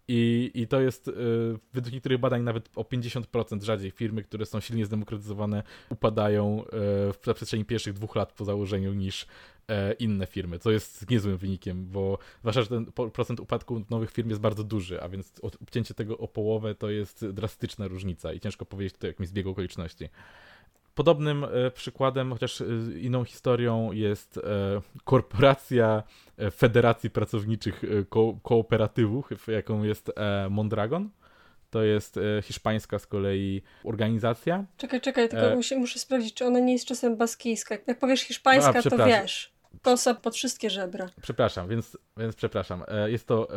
I, 0.08 0.52
I 0.54 0.68
to 0.68 0.82
jest 0.82 1.08
y, 1.08 1.12
według 1.74 1.94
niektórych 1.94 2.20
badań 2.20 2.44
nawet 2.44 2.70
o 2.76 2.84
50% 2.84 3.64
rzadziej 3.64 3.92
firmy, 3.92 4.24
które 4.24 4.46
są 4.46 4.60
silnie 4.60 4.86
zdemokratyzowane, 4.86 5.64
upadają 5.90 6.64
y, 6.66 6.68
w 7.14 7.18
przestrzeni 7.36 7.66
pierwszych 7.66 7.94
dwóch 7.94 8.16
lat 8.16 8.34
po 8.34 8.46
założeniu 8.46 8.94
niż 8.94 9.28
e, 9.68 9.94
inne 9.94 10.28
firmy, 10.28 10.60
co 10.60 10.72
jest 10.72 11.10
niezłym 11.10 11.38
wynikiem, 11.38 11.86
bo 11.86 12.18
zwłaszcza, 12.40 12.62
że 12.62 12.68
ten 12.68 12.86
procent 13.14 13.40
upadku 13.40 13.86
nowych 13.90 14.12
firm 14.12 14.30
jest 14.30 14.42
bardzo 14.42 14.64
duży, 14.64 15.02
a 15.02 15.10
więc 15.10 15.40
obcięcie 15.40 15.94
tego 15.94 16.18
o 16.18 16.28
połowę 16.28 16.76
to 16.76 16.90
jest 16.90 17.28
drastyczna 17.28 17.88
różnica 17.88 18.34
i 18.34 18.40
ciężko 18.40 18.66
powiedzieć 18.66 18.96
to 18.98 19.08
jakimś 19.08 19.30
zbiegu 19.30 19.50
okoliczności. 19.50 20.10
Podobnym 20.96 21.44
e, 21.44 21.72
przykładem, 21.72 22.32
chociaż 22.34 22.62
e, 22.62 22.66
inną 23.00 23.24
historią, 23.24 23.92
jest 23.92 24.38
e, 24.38 24.42
korporacja 25.04 26.04
Federacji 26.56 27.10
Pracowniczych 27.10 27.84
Ko 28.10 28.38
Kooperatywów, 28.44 29.30
jaką 29.48 29.84
jest 29.84 30.12
Mondragon. 30.50 31.10
To 31.70 31.84
jest 31.84 32.20
hiszpańska 32.44 33.00
z 33.00 33.08
kolei 33.08 33.62
organizacja. 33.84 34.66
Czekaj, 34.78 35.02
czekaj, 35.02 35.30
tylko 35.30 35.52
e... 35.52 35.56
muszę, 35.56 35.78
muszę 35.78 36.00
sprawdzić, 36.00 36.34
czy 36.34 36.46
ona 36.46 36.60
nie 36.60 36.74
jest 36.74 36.86
czasem 36.86 37.18
baskijska. 37.18 37.78
Jak 37.88 38.00
powiesz 38.00 38.22
hiszpańska, 38.22 38.80
A, 38.80 38.82
to 38.82 39.06
wiesz. 39.06 39.54
Kosa 39.82 40.14
pod 40.16 40.36
wszystkie 40.36 40.70
żebra. 40.70 41.10
Przepraszam, 41.22 41.68
więc, 41.68 41.98
więc 42.18 42.36
przepraszam. 42.36 42.84
Jest 43.08 43.28
to 43.28 43.48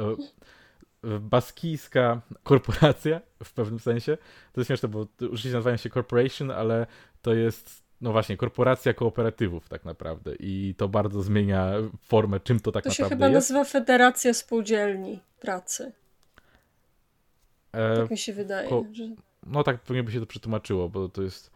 baskijska 1.20 2.20
korporacja 2.42 3.20
w 3.44 3.52
pewnym 3.52 3.80
sensie. 3.80 4.18
To 4.52 4.60
jest 4.60 4.68
śmieszne, 4.68 4.88
bo 4.88 5.06
oczywiście 5.20 5.52
nazywają 5.52 5.76
się 5.76 5.90
corporation, 5.90 6.50
ale 6.50 6.86
to 7.22 7.34
jest 7.34 7.84
no 8.00 8.12
właśnie, 8.12 8.36
korporacja 8.36 8.94
kooperatywów 8.94 9.68
tak 9.68 9.84
naprawdę 9.84 10.34
i 10.38 10.74
to 10.78 10.88
bardzo 10.88 11.22
zmienia 11.22 11.72
formę, 12.02 12.40
czym 12.40 12.60
to 12.60 12.72
tak 12.72 12.84
to 12.84 12.90
naprawdę 12.90 13.00
jest. 13.00 13.10
To 13.10 13.14
się 13.14 13.26
chyba 13.26 13.28
nazywa 13.28 13.64
Federacja 13.64 14.34
Spółdzielni 14.34 15.20
Pracy. 15.40 15.92
E, 17.72 17.96
tak 17.96 18.10
mi 18.10 18.18
się 18.18 18.32
wydaje. 18.32 18.68
Ko- 18.68 18.84
że... 18.92 19.04
No 19.46 19.62
tak 19.62 19.80
pewnie 19.80 20.02
by 20.02 20.12
się 20.12 20.20
to 20.20 20.26
przetłumaczyło, 20.26 20.88
bo 20.88 21.08
to 21.08 21.22
jest 21.22 21.50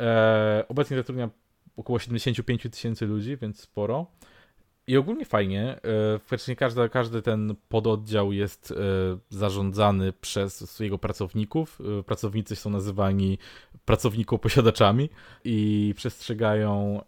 e, 0.00 0.64
obecnie 0.68 0.96
zatrudnia 0.96 1.30
około 1.76 1.98
75 1.98 2.62
tysięcy 2.62 3.06
ludzi, 3.06 3.36
więc 3.36 3.60
sporo. 3.60 4.06
I 4.86 4.96
ogólnie 4.96 5.24
fajnie. 5.24 5.80
E, 6.14 6.18
faktycznie 6.18 6.56
każdy, 6.56 6.88
każdy 6.88 7.22
ten 7.22 7.54
pododdział 7.68 8.32
jest 8.32 8.70
e, 8.70 8.74
zarządzany 9.30 10.12
przez 10.12 10.70
swojego 10.70 10.98
pracowników. 10.98 11.78
E, 12.00 12.02
pracownicy 12.02 12.56
są 12.56 12.70
nazywani 12.70 13.38
pracownikoposiadaczami 13.84 15.10
i 15.44 15.92
przestrzegają 15.96 17.00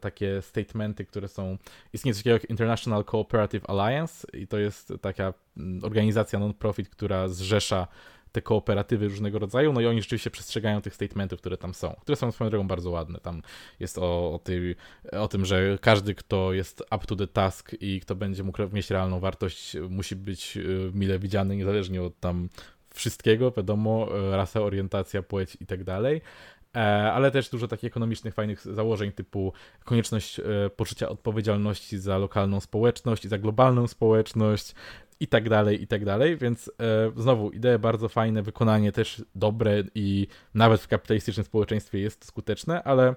takie 0.00 0.42
statementy, 0.42 1.04
które 1.04 1.28
są. 1.28 1.58
Istnieje 1.92 2.14
coś 2.14 2.22
takiego 2.22 2.34
jak 2.34 2.50
International 2.50 3.04
Cooperative 3.04 3.70
Alliance 3.70 4.26
i 4.32 4.46
to 4.46 4.58
jest 4.58 4.92
taka 5.00 5.34
mm, 5.56 5.84
organizacja 5.84 6.38
non-profit, 6.38 6.88
która 6.88 7.28
zrzesza 7.28 7.86
te 8.32 8.42
kooperatywy 8.42 9.08
różnego 9.08 9.38
rodzaju, 9.38 9.72
no 9.72 9.80
i 9.80 9.86
oni 9.86 10.02
rzeczywiście 10.02 10.30
przestrzegają 10.30 10.80
tych 10.80 10.94
statementów, 10.94 11.40
które 11.40 11.56
tam 11.56 11.74
są, 11.74 11.96
które 12.00 12.16
są 12.16 12.32
swoją 12.32 12.50
drogą 12.50 12.68
bardzo 12.68 12.90
ładne. 12.90 13.18
Tam 13.20 13.42
jest 13.80 13.98
o, 13.98 14.02
o, 14.02 14.40
o 15.12 15.28
tym, 15.28 15.44
że 15.44 15.78
każdy, 15.80 16.14
kto 16.14 16.52
jest 16.52 16.80
up 16.80 17.06
to 17.06 17.16
the 17.16 17.26
task 17.26 17.76
i 17.80 18.00
kto 18.00 18.14
będzie 18.14 18.42
mógł 18.44 18.62
mieć 18.72 18.90
realną 18.90 19.20
wartość, 19.20 19.76
musi 19.90 20.16
być 20.16 20.56
y, 20.56 20.90
mile 20.94 21.18
widziany, 21.18 21.56
niezależnie 21.56 22.02
od 22.02 22.20
tam 22.20 22.48
wszystkiego, 22.94 23.50
wiadomo, 23.50 24.08
y, 24.32 24.36
rasa, 24.36 24.60
orientacja, 24.60 25.22
płeć 25.22 25.56
i 25.60 25.66
tak 25.66 25.84
dalej 25.84 26.20
e, 26.76 26.78
ale 27.12 27.30
też 27.30 27.48
dużo 27.48 27.68
takich 27.68 27.86
ekonomicznych, 27.86 28.34
fajnych 28.34 28.60
założeń, 28.74 29.12
typu 29.12 29.52
konieczność 29.84 30.38
y, 30.38 30.44
poczucia 30.76 31.08
odpowiedzialności 31.08 31.98
za 31.98 32.18
lokalną 32.18 32.60
społeczność 32.60 33.24
i 33.24 33.28
za 33.28 33.38
globalną 33.38 33.86
społeczność, 33.86 34.74
i 35.20 35.26
tak 35.26 35.48
dalej, 35.48 35.82
i 35.82 35.86
tak 35.86 36.04
dalej, 36.04 36.36
więc 36.36 36.68
e, 36.68 36.72
znowu 37.16 37.50
idee 37.50 37.78
bardzo 37.78 38.08
fajne, 38.08 38.42
wykonanie 38.42 38.92
też 38.92 39.24
dobre 39.34 39.82
i 39.94 40.26
nawet 40.54 40.80
w 40.80 40.88
kapitalistycznym 40.88 41.44
społeczeństwie 41.44 41.98
jest 41.98 42.24
skuteczne, 42.24 42.82
ale 42.82 43.14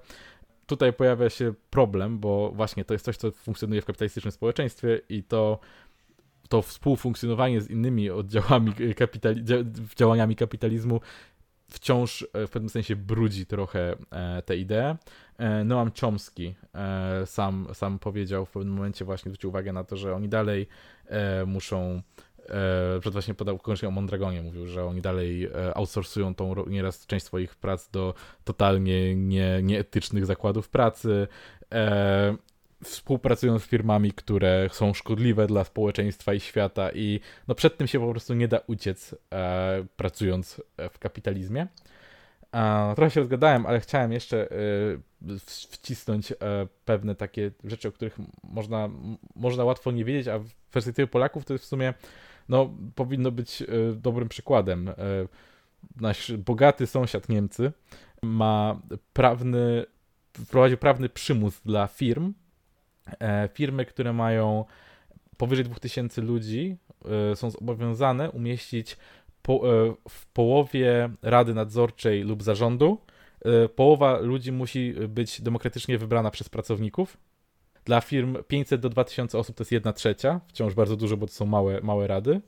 tutaj 0.65 0.93
pojawia 0.93 1.29
się 1.29 1.53
problem, 1.69 2.19
bo 2.19 2.51
właśnie 2.51 2.85
to 2.85 2.93
jest 2.93 3.05
coś, 3.05 3.17
co 3.17 3.31
funkcjonuje 3.31 3.81
w 3.81 3.85
kapitalistycznym 3.85 4.31
społeczeństwie 4.31 5.01
i 5.09 5.23
to 5.23 5.59
to 6.49 6.61
współfunkcjonowanie 6.61 7.61
z 7.61 7.69
innymi 7.69 8.09
oddziałami 8.09 8.73
kapitali 8.95 9.43
działaniami 9.95 10.35
kapitalizmu 10.35 11.01
wciąż 11.71 12.27
e, 12.33 12.47
w 12.47 12.49
pewnym 12.49 12.69
sensie 12.69 12.95
brudzi 12.95 13.45
trochę 13.45 13.95
e, 14.11 14.41
te 14.41 14.57
idee. 14.57 14.95
E, 15.37 15.63
Noam 15.63 15.91
Chomsky 16.01 16.55
sam, 17.25 17.67
sam 17.73 17.99
powiedział 17.99 18.45
w 18.45 18.51
pewnym 18.51 18.73
momencie 18.73 19.05
właśnie, 19.05 19.31
zwrócił 19.31 19.49
uwagę 19.49 19.73
na 19.73 19.83
to, 19.83 19.97
że 19.97 20.15
oni 20.15 20.29
dalej 20.29 20.67
muszą 21.45 22.01
przed 22.99 23.13
właśnie 23.13 23.33
podał 23.33 23.57
koniecznie 23.57 23.87
o 23.87 23.91
Mondragonie, 23.91 24.41
mówił, 24.41 24.67
że 24.67 24.85
oni 24.85 25.01
dalej 25.01 25.49
outsourcują 25.73 26.35
tą 26.35 26.65
nieraz 26.65 27.05
część 27.05 27.25
swoich 27.25 27.55
prac 27.55 27.89
do 27.89 28.13
totalnie 28.43 29.15
nie, 29.15 29.59
nieetycznych 29.63 30.25
zakładów 30.25 30.69
pracy 30.69 31.27
współpracują 32.83 33.59
z 33.59 33.65
firmami, 33.65 34.11
które 34.11 34.69
są 34.71 34.93
szkodliwe 34.93 35.47
dla 35.47 35.63
społeczeństwa 35.63 36.33
i 36.33 36.39
świata 36.39 36.89
i 36.91 37.19
no 37.47 37.55
przed 37.55 37.77
tym 37.77 37.87
się 37.87 37.99
po 37.99 38.11
prostu 38.11 38.33
nie 38.33 38.47
da 38.47 38.59
uciec 38.67 39.15
e, 39.33 39.85
pracując 39.95 40.61
w 40.91 40.99
kapitalizmie. 40.99 41.67
E, 42.51 42.93
trochę 42.95 43.11
się 43.11 43.19
rozgadałem, 43.19 43.65
ale 43.65 43.79
chciałem 43.79 44.11
jeszcze 44.11 44.51
e, 44.51 45.37
wcisnąć 45.71 46.31
e, 46.31 46.35
pewne 46.85 47.15
takie 47.15 47.51
rzeczy, 47.63 47.87
o 47.87 47.91
których 47.91 48.17
można, 48.43 48.89
można 49.35 49.63
łatwo 49.63 49.91
nie 49.91 50.05
wiedzieć, 50.05 50.27
a 50.27 50.39
w 50.39 50.49
perspektywie 50.71 51.07
Polaków 51.07 51.45
to 51.45 51.53
jest 51.53 51.65
w 51.65 51.67
sumie 51.67 51.93
no, 52.49 52.73
powinno 52.95 53.31
być 53.31 53.61
e, 53.61 53.65
dobrym 53.95 54.29
przykładem. 54.29 54.89
E, 54.89 54.93
nasz 55.95 56.31
bogaty 56.31 56.87
sąsiad 56.87 57.29
Niemcy 57.29 57.71
ma 58.21 58.81
prawny, 59.13 59.85
wprowadził 60.45 60.77
prawny 60.77 61.09
przymus 61.09 61.61
dla 61.61 61.87
firm, 61.87 62.33
E, 62.33 62.50
firmy, 63.53 63.85
które 63.85 64.13
mają 64.13 64.65
powyżej 65.37 65.65
2000 65.65 66.21
ludzi, 66.21 66.77
e, 67.31 67.35
są 67.35 67.49
zobowiązane 67.49 68.31
umieścić 68.31 68.97
po, 69.41 69.53
e, 69.53 69.93
w 70.09 70.25
połowie 70.25 71.09
rady 71.21 71.53
nadzorczej 71.53 72.23
lub 72.23 72.43
zarządu. 72.43 72.97
Połowa 73.75 74.19
ludzi 74.19 74.51
musi 74.51 74.93
być 75.07 75.41
demokratycznie 75.41 75.97
wybrana 75.97 76.31
przez 76.31 76.49
pracowników. 76.49 77.17
Dla 77.85 78.01
firm 78.01 78.37
500 78.47 78.81
do 78.81 78.89
2000 78.89 79.37
osób 79.37 79.55
to 79.55 79.61
jest 79.61 79.71
1 79.71 79.93
trzecia, 79.93 80.41
wciąż 80.47 80.73
bardzo 80.73 80.95
dużo, 80.95 81.17
bo 81.17 81.27
to 81.27 81.33
są 81.33 81.45
małe, 81.45 81.81
małe 81.81 82.07
rady. 82.07 82.41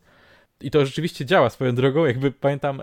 I 0.62 0.72
to 0.72 0.86
rzeczywiście 0.86 1.26
działa 1.26 1.50
swoją 1.50 1.76
drogą. 1.76 2.06
Jakby 2.06 2.32
pamiętam, 2.32 2.82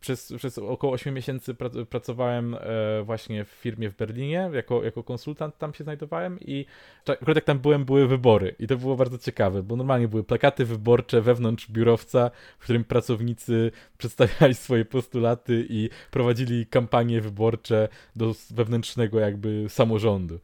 przez, 0.00 0.32
przez 0.36 0.58
około 0.58 0.92
8 0.92 1.14
miesięcy 1.14 1.54
pracowałem 1.90 2.54
e, 2.54 3.02
właśnie 3.02 3.44
w 3.44 3.48
firmie 3.48 3.90
w 3.90 3.96
Berlinie, 3.96 4.50
jako, 4.52 4.84
jako 4.84 5.02
konsultant 5.02 5.58
tam 5.58 5.74
się 5.74 5.84
znajdowałem 5.84 6.40
i 6.40 6.66
akurat 7.08 7.36
jak 7.36 7.44
tam 7.44 7.58
byłem, 7.58 7.84
były 7.84 8.08
wybory 8.08 8.54
i 8.58 8.66
to 8.66 8.76
było 8.76 8.96
bardzo 8.96 9.18
ciekawe, 9.18 9.62
bo 9.62 9.76
normalnie 9.76 10.08
były 10.08 10.24
plakaty 10.24 10.64
wyborcze 10.64 11.20
wewnątrz 11.20 11.70
biurowca, 11.70 12.30
w 12.58 12.62
którym 12.62 12.84
pracownicy 12.84 13.70
przedstawiali 13.98 14.54
swoje 14.54 14.84
postulaty 14.84 15.66
i 15.68 15.90
prowadzili 16.10 16.66
kampanie 16.66 17.20
wyborcze 17.20 17.88
do 18.16 18.34
wewnętrznego 18.50 19.20
jakby 19.20 19.66
samorządu. 19.68 20.40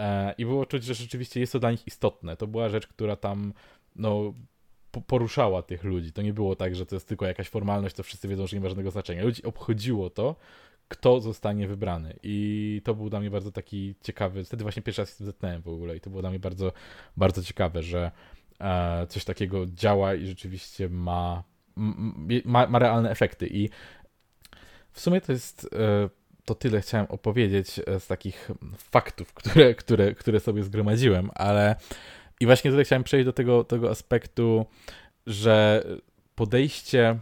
E, 0.00 0.34
I 0.38 0.44
było 0.44 0.66
czuć, 0.66 0.84
że 0.84 0.94
rzeczywiście 0.94 1.40
jest 1.40 1.52
to 1.52 1.58
dla 1.58 1.70
nich 1.70 1.86
istotne. 1.86 2.36
To 2.36 2.46
była 2.46 2.68
rzecz, 2.68 2.86
która 2.86 3.16
tam 3.16 3.52
no, 3.96 4.34
poruszała 5.06 5.62
tych 5.62 5.84
ludzi. 5.84 6.12
To 6.12 6.22
nie 6.22 6.32
było 6.32 6.56
tak, 6.56 6.74
że 6.74 6.86
to 6.86 6.96
jest 6.96 7.08
tylko 7.08 7.26
jakaś 7.26 7.48
formalność, 7.48 7.96
to 7.96 8.02
wszyscy 8.02 8.28
wiedzą, 8.28 8.46
że 8.46 8.56
nie 8.56 8.60
ma 8.60 8.68
żadnego 8.68 8.90
znaczenia. 8.90 9.24
Ludzi 9.24 9.42
obchodziło 9.42 10.10
to, 10.10 10.36
kto 10.88 11.20
zostanie 11.20 11.68
wybrany. 11.68 12.16
I 12.22 12.80
to 12.84 12.94
był 12.94 13.10
dla 13.10 13.20
mnie 13.20 13.30
bardzo 13.30 13.52
taki 13.52 13.94
ciekawy. 14.02 14.44
Wtedy 14.44 14.62
właśnie 14.62 14.82
pierwszy 14.82 15.02
raz 15.02 15.18
się 15.18 15.24
zetknąłem 15.24 15.62
w 15.62 15.68
ogóle 15.68 15.96
i 15.96 16.00
to 16.00 16.10
było 16.10 16.22
dla 16.22 16.30
mnie 16.30 16.38
bardzo, 16.38 16.72
bardzo 17.16 17.42
ciekawe, 17.42 17.82
że 17.82 18.10
e, 18.60 19.06
coś 19.06 19.24
takiego 19.24 19.66
działa 19.66 20.14
i 20.14 20.26
rzeczywiście 20.26 20.88
ma, 20.88 21.42
ma, 22.44 22.66
ma 22.66 22.78
realne 22.78 23.10
efekty. 23.10 23.48
I 23.52 23.70
w 24.92 25.00
sumie 25.00 25.20
to 25.20 25.32
jest. 25.32 25.68
E, 25.72 26.20
to 26.44 26.54
tyle 26.54 26.80
chciałem 26.80 27.06
opowiedzieć 27.06 27.80
e, 27.86 28.00
z 28.00 28.06
takich 28.06 28.50
faktów, 28.76 29.34
które, 29.34 29.74
które, 29.74 30.14
które 30.14 30.40
sobie 30.40 30.62
zgromadziłem, 30.62 31.30
ale 31.34 31.76
i 32.40 32.46
właśnie 32.46 32.70
tutaj 32.70 32.84
chciałem 32.84 33.04
przejść 33.04 33.24
do 33.24 33.32
tego, 33.32 33.64
tego 33.64 33.90
aspektu, 33.90 34.66
że 35.26 35.84
podejście 36.34 37.18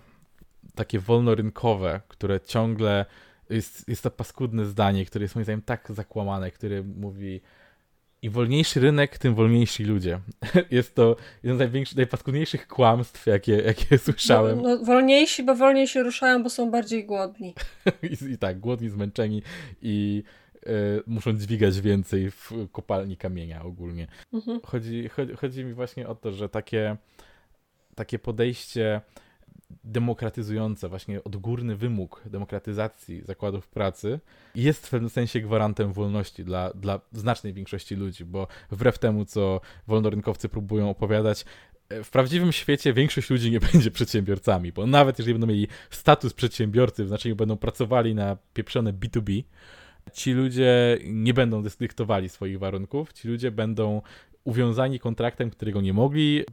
takie 0.74 0.98
wolnorynkowe, 0.98 2.00
które 2.08 2.40
ciągle 2.40 3.06
jest, 3.50 3.88
jest 3.88 4.02
to 4.02 4.10
paskudne 4.10 4.64
zdanie, 4.64 5.06
które 5.06 5.22
jest 5.24 5.34
moim 5.34 5.44
zdaniem 5.44 5.62
tak 5.62 5.88
zakłamane, 5.90 6.50
które 6.50 6.82
mówi 6.82 7.40
Im 8.22 8.32
wolniejszy 8.32 8.80
rynek, 8.80 9.18
tym 9.18 9.34
wolniejsi 9.34 9.84
ludzie. 9.84 10.20
Jest 10.70 10.94
to 10.94 11.16
jeden 11.42 11.56
z 11.56 11.58
największych, 11.58 11.96
najpaskudniejszych 11.96 12.68
kłamstw, 12.68 13.26
jakie, 13.26 13.56
jakie 13.56 13.98
słyszałem. 14.08 14.62
No, 14.62 14.68
no, 14.68 14.84
wolniejsi, 14.84 15.42
bo 15.42 15.54
wolniej 15.54 15.88
się 15.88 16.02
ruszają, 16.02 16.42
bo 16.42 16.50
są 16.50 16.70
bardziej 16.70 17.06
głodni. 17.06 17.54
I, 18.10 18.32
I, 18.32 18.38
tak, 18.38 18.60
głodni, 18.60 18.88
zmęczeni 18.88 19.42
i 19.82 20.22
muszą 21.06 21.36
dźwigać 21.36 21.80
więcej 21.80 22.30
w 22.30 22.52
kopalni 22.72 23.16
kamienia 23.16 23.62
ogólnie. 23.62 24.06
Mhm. 24.32 24.60
Chodzi, 24.64 25.08
chodzi, 25.08 25.36
chodzi 25.36 25.64
mi 25.64 25.74
właśnie 25.74 26.08
o 26.08 26.14
to, 26.14 26.32
że 26.32 26.48
takie, 26.48 26.96
takie 27.94 28.18
podejście 28.18 29.00
demokratyzujące, 29.84 30.88
właśnie 30.88 31.24
odgórny 31.24 31.76
wymóg 31.76 32.22
demokratyzacji 32.26 33.22
zakładów 33.22 33.68
pracy 33.68 34.20
jest 34.54 34.86
w 34.86 34.90
pewnym 34.90 35.10
sensie 35.10 35.40
gwarantem 35.40 35.92
wolności 35.92 36.44
dla, 36.44 36.70
dla 36.70 37.00
znacznej 37.12 37.52
większości 37.52 37.96
ludzi, 37.96 38.24
bo 38.24 38.46
wbrew 38.70 38.98
temu, 38.98 39.24
co 39.24 39.60
wolnorynkowcy 39.86 40.48
próbują 40.48 40.90
opowiadać, 40.90 41.44
e, 41.88 42.04
w 42.04 42.10
prawdziwym 42.10 42.52
świecie 42.52 42.92
większość 42.92 43.30
ludzi 43.30 43.50
nie 43.50 43.60
będzie 43.72 43.90
przedsiębiorcami, 43.90 44.72
bo 44.72 44.86
nawet 44.86 45.18
jeżeli 45.18 45.34
będą 45.34 45.46
mieli 45.46 45.68
status 45.90 46.32
przedsiębiorcy, 46.32 47.04
w 47.04 47.08
znaczeniu 47.08 47.36
będą 47.36 47.56
pracowali 47.56 48.14
na 48.14 48.36
pieprzone 48.54 48.92
B2B, 48.92 49.42
ci 50.12 50.32
ludzie 50.32 50.98
nie 51.04 51.34
będą 51.34 51.62
dyktowali 51.62 52.28
swoich 52.28 52.58
warunków, 52.58 53.12
ci 53.12 53.28
ludzie 53.28 53.50
będą 53.50 54.02
uwiązani 54.44 54.98
kontraktem, 54.98 55.50
którego 55.50 55.80
nie 55.80 55.92
mogli 55.92 56.44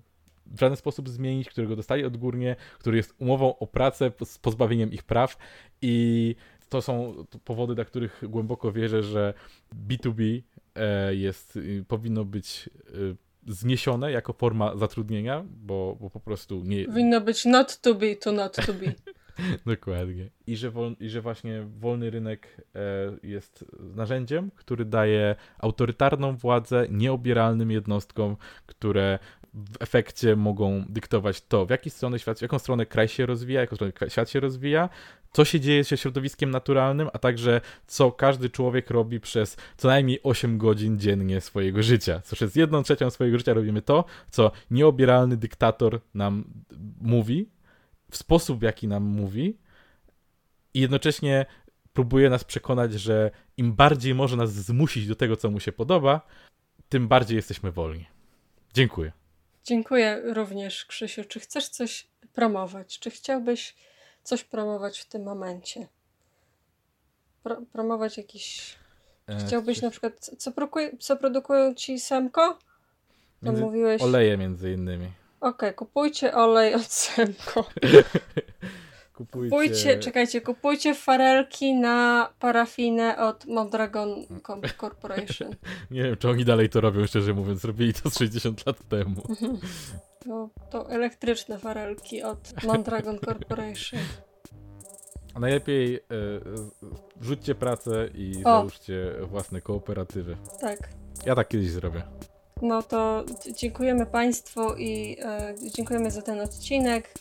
w 0.45 0.59
żaden 0.59 0.77
sposób 0.77 1.09
zmienić, 1.09 1.49
którego 1.49 1.75
dostali 1.75 2.05
odgórnie, 2.05 2.55
który 2.79 2.97
jest 2.97 3.15
umową 3.19 3.57
o 3.57 3.67
pracę 3.67 4.11
z 4.25 4.37
pozbawieniem 4.37 4.91
ich 4.91 5.03
praw 5.03 5.37
i 5.81 6.35
to 6.69 6.81
są 6.81 7.25
powody, 7.45 7.75
dla 7.75 7.85
których 7.85 8.23
głęboko 8.27 8.71
wierzę, 8.71 9.03
że 9.03 9.33
B2B 9.87 10.41
e, 10.75 11.15
jest, 11.15 11.55
y, 11.55 11.85
powinno 11.87 12.25
być 12.25 12.69
y, 12.89 13.15
zniesione 13.47 14.11
jako 14.11 14.33
forma 14.33 14.75
zatrudnienia, 14.75 15.45
bo, 15.49 15.97
bo 16.01 16.09
po 16.09 16.19
prostu 16.19 16.63
nie... 16.63 16.85
Powinno 16.85 17.21
być 17.21 17.45
not 17.45 17.81
to 17.81 17.95
be 17.95 18.15
to 18.15 18.31
not 18.31 18.65
to 18.65 18.73
be. 18.73 18.93
Dokładnie. 19.65 20.29
I 20.47 20.57
że, 20.57 20.71
wol, 20.71 20.95
I 20.99 21.09
że 21.09 21.21
właśnie 21.21 21.61
wolny 21.79 22.09
rynek 22.09 22.61
e, 22.75 22.79
jest 23.23 23.65
narzędziem, 23.79 24.51
który 24.55 24.85
daje 24.85 25.35
autorytarną 25.59 26.37
władzę 26.37 26.87
nieobieralnym 26.89 27.71
jednostkom, 27.71 28.37
które 28.65 29.19
w 29.53 29.81
efekcie 29.81 30.35
mogą 30.35 30.83
dyktować 30.89 31.41
to, 31.41 31.65
w 31.65 31.69
jaką 31.69 31.89
stronę 31.89 32.19
świat, 32.19 32.39
w 32.39 32.41
jaką 32.41 32.59
stronę 32.59 32.85
kraj 32.85 33.07
się 33.07 33.25
rozwija, 33.25 33.61
jaką 33.61 33.75
stronę 33.75 33.93
świat 34.09 34.29
się 34.29 34.39
rozwija, 34.39 34.89
co 35.31 35.45
się 35.45 35.59
dzieje 35.59 35.83
ze 35.83 35.97
środowiskiem 35.97 36.51
naturalnym, 36.51 37.09
a 37.13 37.19
także 37.19 37.61
co 37.87 38.11
każdy 38.11 38.49
człowiek 38.49 38.89
robi 38.89 39.19
przez 39.19 39.57
co 39.77 39.87
najmniej 39.87 40.19
8 40.23 40.57
godzin 40.57 40.99
dziennie 40.99 41.41
swojego 41.41 41.83
życia. 41.83 42.21
Co 42.23 42.35
przez 42.35 42.55
jedną 42.55 42.83
trzecią 42.83 43.09
swojego 43.09 43.37
życia 43.37 43.53
robimy 43.53 43.81
to, 43.81 44.05
co 44.29 44.51
nieobieralny 44.71 45.37
dyktator 45.37 45.99
nam 46.13 46.43
mówi, 47.01 47.49
w 48.11 48.17
sposób, 48.17 48.63
jaki 48.63 48.87
nam 48.87 49.03
mówi, 49.03 49.57
i 50.73 50.81
jednocześnie 50.81 51.45
próbuje 51.93 52.29
nas 52.29 52.43
przekonać, 52.43 52.93
że 52.93 53.31
im 53.57 53.73
bardziej 53.73 54.15
może 54.15 54.37
nas 54.37 54.53
zmusić 54.53 55.07
do 55.07 55.15
tego, 55.15 55.35
co 55.35 55.51
mu 55.51 55.59
się 55.59 55.71
podoba, 55.71 56.21
tym 56.89 57.07
bardziej 57.07 57.35
jesteśmy 57.35 57.71
wolni. 57.71 58.05
Dziękuję. 58.73 59.11
Dziękuję 59.63 60.21
również, 60.25 60.85
Krzysiu. 60.85 61.23
Czy 61.23 61.39
chcesz 61.39 61.69
coś 61.69 62.07
promować? 62.33 62.99
Czy 62.99 63.09
chciałbyś 63.09 63.75
coś 64.23 64.43
promować 64.43 64.99
w 64.99 65.05
tym 65.05 65.23
momencie? 65.23 65.87
Pro, 67.43 67.61
promować 67.73 68.17
jakiś. 68.17 68.75
E, 69.27 69.37
chciałbyś 69.37 69.77
coś... 69.77 69.83
na 69.83 69.91
przykład. 69.91 70.19
Co, 70.19 70.51
co 70.99 71.15
produkują 71.17 71.75
ci 71.75 71.99
Semko? 71.99 72.59
Między... 73.41 73.61
Mówiłeś... 73.61 74.01
Oleje 74.01 74.37
między 74.37 74.71
innymi. 74.71 75.11
Okej, 75.39 75.69
okay, 75.69 75.73
kupujcie 75.73 76.33
olej 76.33 76.75
od 76.75 76.91
Semko. 76.91 77.65
Kupujcie... 79.15 79.49
kupujcie... 79.49 79.99
czekajcie, 79.99 80.41
kupujcie 80.41 80.95
farelki 80.95 81.73
na 81.73 82.29
parafinę 82.39 83.17
od 83.17 83.45
Mondragon 83.45 84.25
Corporation. 84.81 85.55
Nie 85.91 86.03
wiem, 86.03 86.17
czy 86.17 86.29
oni 86.29 86.45
dalej 86.45 86.69
to 86.69 86.81
robią, 86.81 87.07
szczerze 87.07 87.33
mówiąc. 87.33 87.65
Robili 87.65 87.93
to 87.93 88.09
60 88.09 88.65
lat 88.65 88.77
temu. 88.89 89.21
To, 90.25 90.49
to 90.71 90.89
elektryczne 90.89 91.59
farelki 91.59 92.23
od 92.23 92.63
Mondragon 92.63 93.19
Corporation. 93.19 93.99
A 95.33 95.39
najlepiej 95.39 95.95
y, 95.95 96.01
rzućcie 97.21 97.55
pracę 97.55 98.09
i 98.13 98.37
o. 98.37 98.43
załóżcie 98.43 99.13
własne 99.21 99.61
kooperatywy. 99.61 100.37
Tak. 100.61 100.89
Ja 101.25 101.35
tak 101.35 101.47
kiedyś 101.47 101.71
zrobię. 101.71 102.01
No 102.61 102.83
to 102.83 103.25
dziękujemy 103.55 104.05
Państwu 104.05 104.75
i 104.77 105.17
y, 105.65 105.71
dziękujemy 105.71 106.11
za 106.11 106.21
ten 106.21 106.41
odcinek 106.41 107.13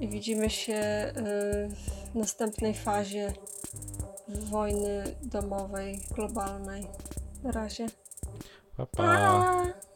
i 0.00 0.08
widzimy 0.08 0.50
się 0.50 0.74
y, 0.74 1.12
w 2.12 2.14
następnej 2.14 2.74
fazie 2.74 3.32
wojny 4.28 5.04
domowej, 5.22 6.00
globalnej. 6.14 6.86
Na 7.42 7.52
razie. 7.52 7.86
Pa, 8.76 8.86
pa. 8.86 9.02
pa. 9.02 9.89